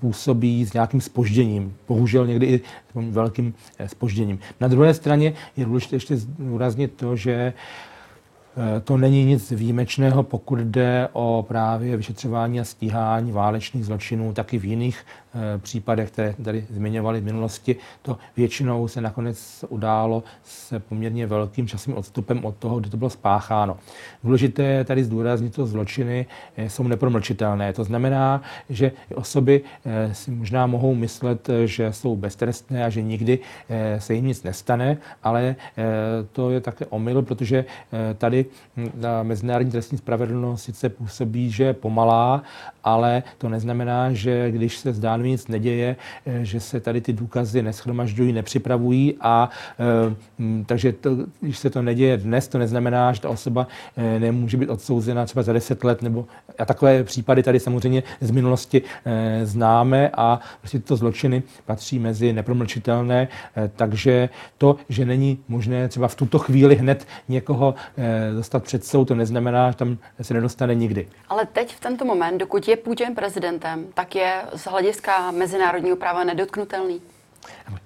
[0.00, 1.76] působí s nějakým spožděním.
[1.88, 2.60] Bohužel někdy i
[2.94, 3.54] velkým
[3.86, 4.38] spožděním.
[4.60, 7.93] Na druhé straně je důležité ještě zdůraznit to, že Eh,
[8.84, 14.64] to není nic výjimečného, pokud jde o právě vyšetřování a stíhání válečných zločinů, taky v
[14.64, 15.04] jiných
[15.58, 17.76] případech, které tady zmiňovali v minulosti.
[18.02, 23.10] To většinou se nakonec událo s poměrně velkým časovým odstupem od toho, kdy to bylo
[23.10, 23.76] spácháno.
[24.24, 27.72] Důležité je tady zdůraznit, že zločiny e, jsou nepromlčitelné.
[27.72, 33.38] To znamená, že osoby e, si možná mohou myslet, že jsou beztrestné a že nikdy
[33.98, 35.56] se jim nic nestane, ale
[36.32, 37.64] to je také omyl, protože
[38.18, 38.46] tady
[38.94, 42.42] na mezinárodní trestní spravedlnost sice působí, že je pomalá,
[42.84, 47.62] ale to neznamená, že když se zdánlivě nic neděje, eh, že se tady ty důkazy
[47.62, 53.28] neschromažďují, nepřipravují a e, takže to, když se to neděje dnes, to neznamená, že ta
[53.28, 56.26] osoba e, nemůže být odsouzena třeba za 10 let nebo
[56.58, 58.82] a takové případy tady samozřejmě z minulosti
[59.42, 63.28] známe a prostě tyto zločiny patří mezi nepromlčitelné,
[63.76, 67.74] takže to, že není možné třeba v tuto chvíli hned někoho
[68.34, 71.08] dostat před soud, to neznamená, že tam se nedostane nikdy.
[71.28, 76.24] Ale teď v tento moment, dokud je Putin prezidentem, tak je z hlediska mezinárodního práva
[76.24, 77.00] nedotknutelný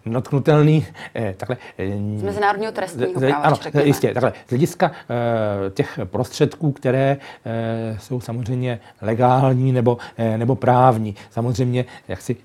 [0.07, 1.57] dotknutelný, eh, takhle...
[1.79, 3.87] Eh, z mezinárodního trestního práva, Ano, řekněme.
[3.87, 4.33] jistě, takhle.
[4.47, 4.91] Z hlediska
[5.67, 11.15] eh, těch prostředků, které eh, jsou samozřejmě legální nebo, eh, nebo právní.
[11.31, 12.37] Samozřejmě, jak si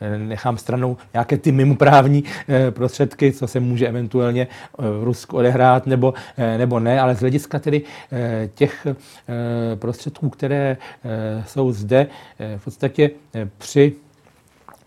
[0.00, 4.42] eh, nechám stranou nějaké ty mimoprávní eh, prostředky, co se může eventuálně
[4.78, 8.96] eh, v Rusku odehrát nebo, eh, nebo ne, ale z hlediska tedy eh, těch eh,
[9.76, 12.06] prostředků, které eh, jsou zde
[12.38, 13.92] eh, v podstatě eh, při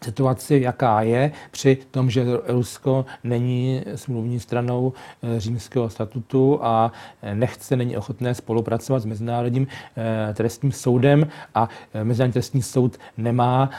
[0.04, 7.36] situaci, jaká je, při tom, že Rusko není smluvní stranou eh, římského statutu a eh,
[7.36, 11.70] nechce, není ochotné spolupracovat s Mezinárodním eh, trestním soudem a
[12.04, 13.70] Mezinárodní trestní soud nemá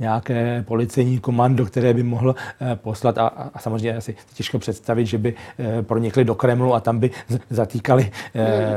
[0.00, 2.34] nějaké policejní komando, které by mohl
[2.74, 5.34] poslat a, a samozřejmě asi těžko představit, že by
[5.82, 7.10] pronikli do Kremlu a tam by
[7.50, 8.10] zatýkali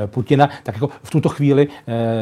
[0.05, 0.49] Putina.
[0.63, 1.67] Tak jako v tuto chvíli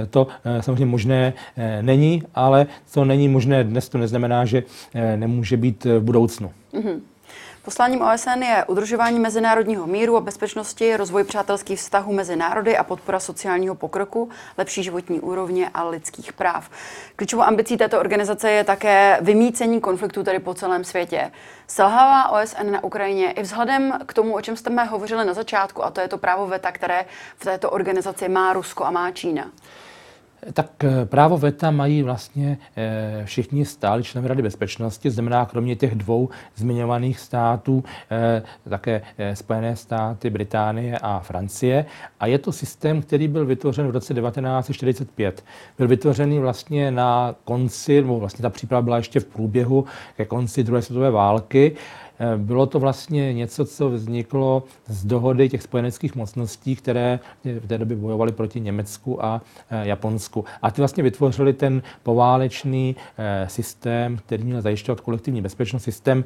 [0.10, 0.28] to
[0.60, 1.34] samozřejmě možné
[1.82, 4.64] není, ale co není možné dnes, to neznamená, že že
[4.94, 6.52] eh, nemůže být v budoucnu.
[6.74, 7.00] Mm-hmm.
[7.66, 13.20] Posláním OSN je udržování mezinárodního míru a bezpečnosti, rozvoj přátelských vztahů mezi národy a podpora
[13.20, 16.70] sociálního pokroku, lepší životní úrovně a lidských práv.
[17.16, 21.32] Klíčovou ambicí této organizace je také vymícení konfliktů tady po celém světě.
[21.68, 25.92] Selhává OSN na Ukrajině i vzhledem k tomu, o čem jste hovořili na začátku, a
[25.92, 27.06] to je to právo VETA, které
[27.38, 29.52] v této organizaci má Rusko a má Čína.
[30.54, 35.96] Tak eh, právo VETA mají vlastně eh, všichni stáli členové Rady bezpečnosti, znamená kromě těch
[35.96, 39.02] dvou zmiňovaných států eh, také
[39.34, 41.86] Spojené státy, Británie a Francie.
[42.20, 45.44] A je to systém, který byl vytvořen v roce 1945.
[45.78, 49.86] Byl vytvořený vlastně na konci, nebo vlastně ta příprava byla ještě v průběhu
[50.18, 51.76] ke konci druhé světové války
[52.38, 57.98] bylo to vlastně něco, co vzniklo z dohody těch spojeneckých mocností, které v té době
[57.98, 59.42] bojovaly proti Německu a
[59.82, 60.46] Japonsku.
[60.62, 62.96] A ty vlastně vytvořili ten poválečný
[63.48, 66.24] systém, který měl zajišťovat kolektivní bezpečnost, systém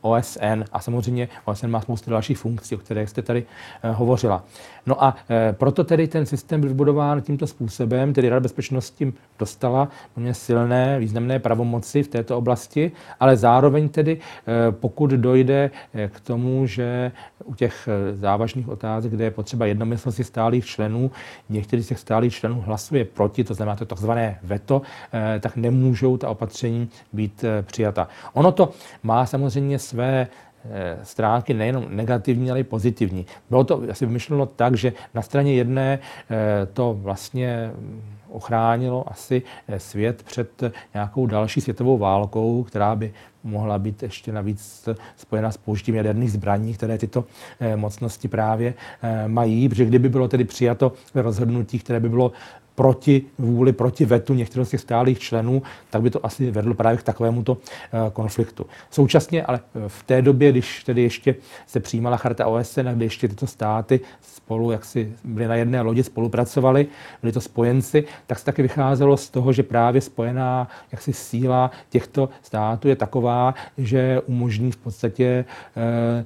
[0.00, 0.64] OSN.
[0.72, 3.44] A samozřejmě OSN má spoustu dalších funkcí, o kterých jste tady
[3.92, 4.44] hovořila.
[4.86, 5.16] No a
[5.52, 9.88] proto tedy ten systém byl vybudován tímto způsobem, tedy Rada bezpečnosti dostala
[10.32, 16.66] silné, významné pravomoci v této oblasti, ale zároveň tedy, eh, pokud dojde eh, k tomu,
[16.66, 17.12] že
[17.44, 21.10] u těch eh, závažných otázek, kde je potřeba jednomyslnosti stálých členů,
[21.48, 24.82] některý z těch stálých členů hlasuje proti, to znamená to takzvané veto,
[25.40, 28.08] tak nemůžou ta opatření být přijata.
[28.32, 28.72] Ono to
[29.02, 30.26] má samozřejmě své
[31.02, 33.26] stránky nejenom negativní, ale i pozitivní.
[33.50, 35.98] Bylo to asi vymyšleno tak, že na straně jedné
[36.72, 37.70] to vlastně
[38.30, 40.62] ochránilo asi eh, svět před
[40.94, 43.12] nějakou další světovou válkou, která by
[43.44, 47.24] mohla být ještě navíc spojena s použitím jaderných zbraní, které tyto
[47.60, 52.32] eh, mocnosti právě eh, mají, protože kdyby bylo tedy přijato rozhodnutí, které by bylo
[52.80, 56.98] proti vůli, proti vetu některých z těch stálých členů, tak by to asi vedlo právě
[56.98, 58.66] k takovémuto eh, konfliktu.
[58.90, 61.34] Současně ale eh, v té době, když tedy ještě
[61.66, 66.02] se přijímala charta OSN kdy ještě tyto státy spolu, jak si byly na jedné lodi,
[66.02, 66.86] spolupracovali,
[67.20, 72.28] byli to spojenci, tak se taky vycházelo z toho, že právě spojená jaksi síla těchto
[72.42, 75.44] států je taková, že umožní v podstatě
[75.76, 76.24] eh,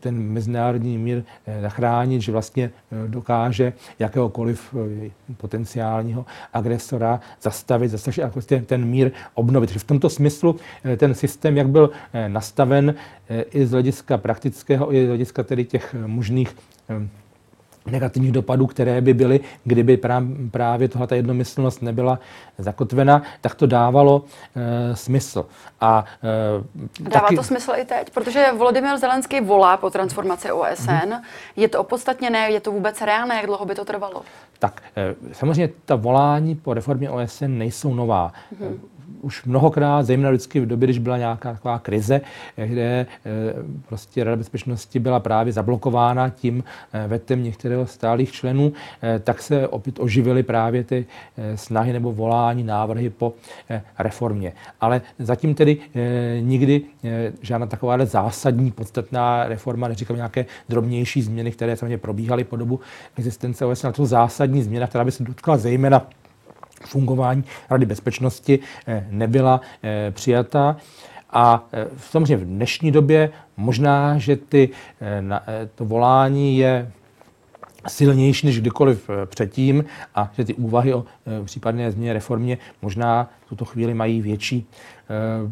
[0.00, 2.70] ten mezinárodní mír eh, zachránit, že vlastně
[3.04, 4.74] eh, dokáže jakéhokoliv
[5.06, 9.70] eh, potenciálního agresora zastavit, zastavit a vlastně ten mír obnovit.
[9.70, 10.56] v tomto smyslu
[10.96, 11.90] ten systém, jak byl
[12.28, 12.94] nastaven
[13.50, 16.56] i z hlediska praktického, i z hlediska tedy těch možných
[17.86, 19.98] negativních dopadů, které by byly, kdyby
[20.50, 22.18] právě tohle jednomyslnost nebyla
[22.58, 24.24] zakotvena, tak to dávalo
[24.56, 25.46] e, smysl.
[25.80, 26.04] A,
[27.00, 27.36] e, Dává taky...
[27.36, 30.90] to smysl i teď, protože Volodymyr Zelenský volá po transformaci OSN.
[30.90, 31.22] Hmm.
[31.56, 34.22] Je to opodstatněné, je to vůbec reálné, jak dlouho by to trvalo?
[34.58, 38.32] Tak e, samozřejmě ta volání po reformě OSN nejsou nová.
[38.60, 38.80] Hmm
[39.20, 42.20] už mnohokrát, zejména vždycky v době, když byla nějaká taková krize,
[42.56, 43.06] kde eh,
[43.88, 49.68] prostě Rada bezpečnosti byla právě zablokována tím eh, vetem některého stálých členů, eh, tak se
[49.68, 51.06] opět oživily právě ty
[51.54, 53.34] snahy nebo volání, návrhy po
[53.98, 54.52] reformě.
[54.80, 55.76] Ale zatím tedy
[56.40, 56.82] nikdy
[57.42, 62.80] žádná taková zásadní, podstatná reforma, neříkám nějaké drobnější změny, které samozřejmě probíhaly po dobu
[63.18, 66.06] existence OSN, ale to zásadní změna, která by se dotkla zejména
[66.86, 70.76] fungování Rady bezpečnosti eh, nebyla eh, přijata.
[71.30, 74.68] A eh, samozřejmě v dnešní době možná, že ty,
[75.74, 76.92] to volání je
[77.88, 81.04] silnější než kdykoliv předtím a že ty úvahy o
[81.44, 84.66] případné změně reformě možná v tuto chvíli mají větší
[85.12, 85.50] Eh,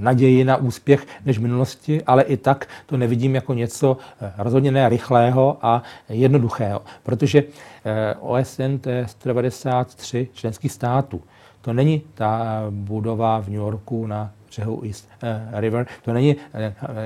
[0.00, 4.70] naději na úspěch než v minulosti, ale i tak to nevidím jako něco eh, rozhodně
[4.70, 7.42] ne rychlého a jednoduchého, protože
[7.84, 11.22] eh, OSN to je 193 členských států.
[11.60, 15.08] To není ta budova v New Yorku na břehu East
[15.52, 15.86] River.
[16.04, 16.36] To není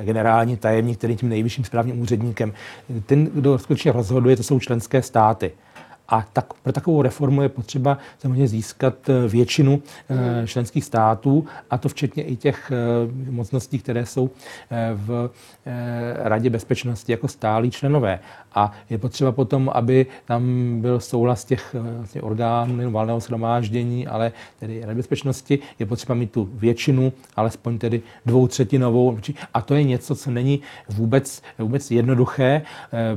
[0.05, 2.53] generální tajemník, který je tím nejvyšším správním úředníkem.
[3.07, 5.53] Ten, kdo skutečně rozhoduje, to jsou členské státy.
[6.09, 11.79] A tak, pro takovou reformu je potřeba samozřejmě získat eh, většinu eh, členských států, a
[11.79, 14.31] to včetně i těch eh, mocností, které jsou
[14.95, 15.31] v
[16.17, 18.19] Radě bezpečnosti jako stálí členové.
[18.55, 24.81] A je potřeba potom, aby tam byl souhlas těch vlastně orgánů valného shromáždění, ale tedy
[24.81, 29.19] Rady bezpečnosti, je potřeba mít tu většinu, alespoň tedy dvoutřetinovou.
[29.55, 32.63] A to je něco, co není vůbec, vůbec jednoduché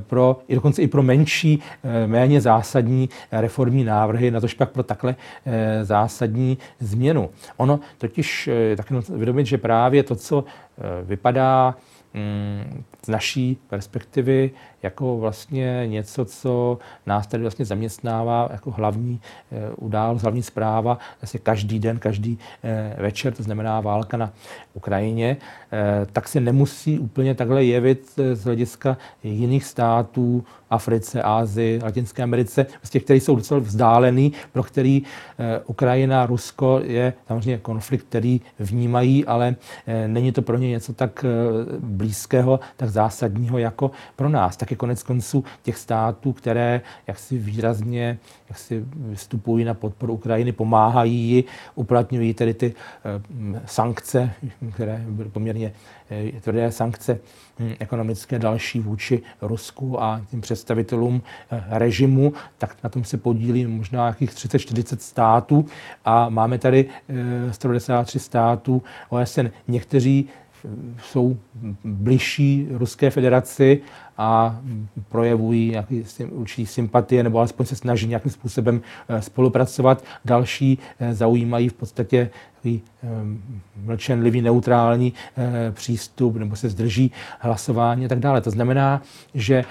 [0.07, 1.59] pro, i dokonce i pro menší,
[2.05, 5.15] méně zásadní zásadní reformní návrhy, na to pak pro takhle
[5.45, 7.29] eh, zásadní změnu.
[7.57, 11.75] Ono totiž eh, tak vědomit, že právě to, co eh, vypadá
[12.13, 14.51] mm, z naší perspektivy
[14.83, 19.21] jako vlastně něco, co nás tady vlastně zaměstnává jako hlavní
[19.77, 22.39] událost, hlavní zpráva vlastně každý den, každý
[22.97, 24.33] večer, to znamená válka na
[24.73, 25.37] Ukrajině,
[26.13, 32.89] tak se nemusí úplně takhle jevit z hlediska jiných států, Africe, Ázii, Latinské Americe, z
[32.89, 35.03] těch, které jsou docela vzdálený, pro který
[35.39, 39.55] eh, Ukrajina, Rusko je samozřejmě konflikt, který vnímají, ale
[39.87, 41.29] eh, není to pro ně něco tak eh,
[41.79, 44.57] blízkého, tak zásadního jako pro nás.
[44.57, 48.19] Tak je konec konců těch států, které jaksi výrazně
[48.49, 51.43] jaksi vystupují na podporu Ukrajiny, pomáhají ji,
[51.75, 52.73] uplatňují tedy ty
[53.65, 54.31] sankce,
[54.73, 55.73] které byly poměrně
[56.41, 57.19] tvrdé sankce
[57.59, 63.65] hm, ekonomické další vůči Rusku a tím představitelům eh, režimu, tak na tom se podílí
[63.65, 65.65] možná nějakých 30-40 států
[66.05, 66.85] a máme tady
[67.51, 69.47] 193 eh, států OSN.
[69.67, 70.29] Někteří
[71.03, 71.37] jsou
[71.83, 73.81] bližší Ruské federaci
[74.21, 74.59] a
[75.09, 80.03] projevují nějaký určitý sympatie nebo alespoň se snaží nějakým způsobem eh, spolupracovat.
[80.25, 82.29] Další eh, zaujímají v podstatě
[82.65, 82.79] eh,
[83.85, 85.13] mlčenlivý, neutrální
[85.71, 88.41] přístup nebo se zdrží hlasování a tak dále.
[88.41, 89.01] To znamená,
[89.33, 89.65] že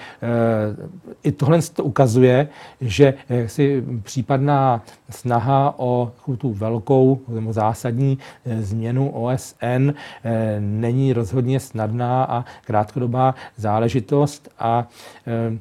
[1.23, 2.47] i tohle to ukazuje,
[2.81, 3.13] že
[3.45, 8.17] si případná snaha o tu velkou nebo zásadní
[8.59, 9.91] změnu OSN
[10.59, 14.87] není rozhodně snadná a krátkodobá záležitost a
[15.27, 15.57] eh,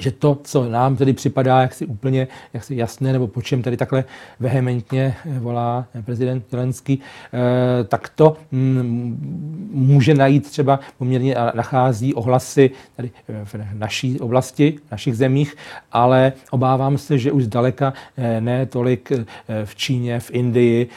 [0.00, 4.04] že to, co nám tedy připadá jaksi úplně jaksi jasné, nebo po čem tady takhle
[4.40, 12.70] vehementně volá prezident Zelenský, eh, tak to mm, může najít třeba poměrně a nachází ohlasy
[12.96, 13.10] tady
[13.44, 15.56] v naší oblasti, v našich zemích,
[15.92, 19.12] ale obávám se, že už zdaleka eh, ne tolik
[19.64, 20.88] v Číně, v Indii,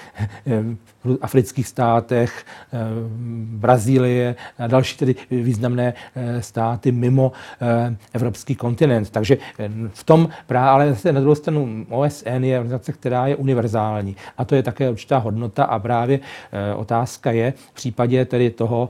[1.03, 2.77] v afrických státech, eh,
[3.45, 7.31] Brazílie a další tedy významné eh, státy mimo
[7.61, 9.09] eh, evropský kontinent.
[9.09, 9.37] Takže
[9.93, 14.15] v tom právě, ale zase na druhou stranu OSN je organizace, která je univerzální.
[14.37, 16.19] A to je také určitá hodnota a právě
[16.75, 18.89] otázka je v případě tedy toho,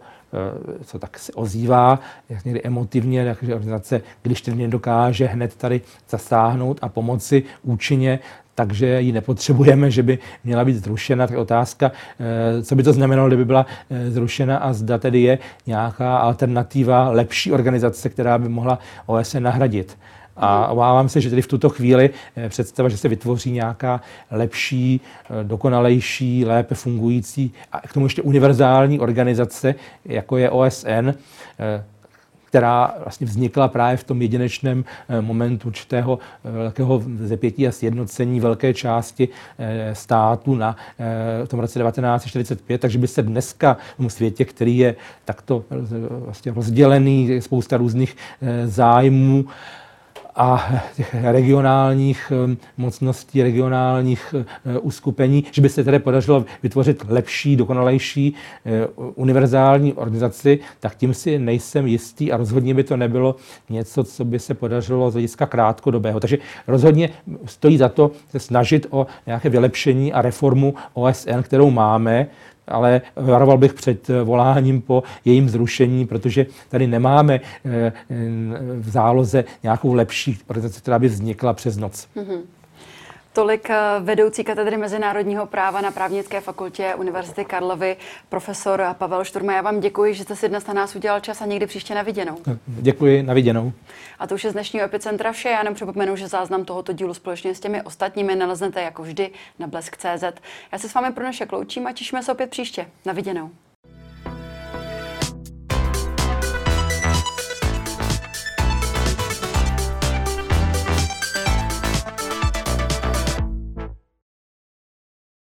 [0.83, 1.99] co tak se ozývá,
[2.29, 8.19] jak někdy emotivně, že organizace, když ten nedokáže hned tady zasáhnout a pomoci účinně,
[8.59, 11.27] takže ji nepotřebujeme, že by měla být zrušena.
[11.27, 15.39] Tak otázka, eh, co by to znamenalo, kdyby byla eh, zrušena a zda tedy je
[15.67, 19.97] nějaká alternativa, lepší organizace, která by mohla OSN nahradit.
[20.37, 24.01] A obávám se, že tedy v tuto chvíli eh, představa, že se vytvoří nějaká
[24.31, 25.01] lepší,
[25.43, 31.09] dokonalejší, lépe fungující a k tomu ještě univerzální organizace, jako je OSN,
[32.49, 38.39] která vlastně vznikla právě v tom jedinečném eh, momentu určitého eh, velkého zepětí a sjednocení
[38.39, 39.29] velké části
[39.59, 40.75] eh, státu na
[41.45, 44.95] v tom roce 1945, takže by se dneska v tom světě, který je
[45.25, 45.63] takto
[46.25, 48.15] vlastně rozdělený, spousta různých
[48.65, 49.45] zájmů,
[50.39, 57.55] a těch regionálních um, mocností, regionálních uh, uskupení, že by se tedy podařilo vytvořit lepší,
[57.55, 58.35] dokonalejší
[58.97, 63.35] uh, univerzální organizaci, tak tím si nejsem jistý a rozhodně by to nebylo
[63.69, 66.19] něco, co by se podařilo z hlediska krátkodobého.
[66.19, 66.37] Takže
[66.67, 67.09] rozhodně
[67.45, 72.27] stojí za to se snažit o nějaké vylepšení a reformu OSN, kterou máme,
[72.69, 77.93] ale varoval bych před voláním po jejím zrušení, protože tady nemáme eh,
[78.79, 82.07] v záloze nějakou lepší organizaci, která by vznikla přes noc.
[82.15, 82.39] Mm-hmm.
[83.33, 87.97] Tolik eh, vedoucí katedry mezinárodního práva na právnické fakultě Univerzity Karlovy,
[88.29, 89.53] profesor Pavel Šturma.
[89.53, 92.01] Já vám děkuji, že jste si dnes na nás udělal čas a někdy příště na
[92.01, 92.37] viděnou.
[92.67, 93.71] Děkuji, na viděnou.
[94.19, 95.49] A to už je z dnešního epicentra vše.
[95.49, 99.67] Já jenom připomenu, že záznam tohoto dílu společně s těmi ostatními naleznete jako vždy na
[99.67, 100.23] blesk.cz.
[100.71, 102.85] Já se s vámi pro naše kloučím a těšíme se opět příště.
[103.05, 103.51] Na viděnou.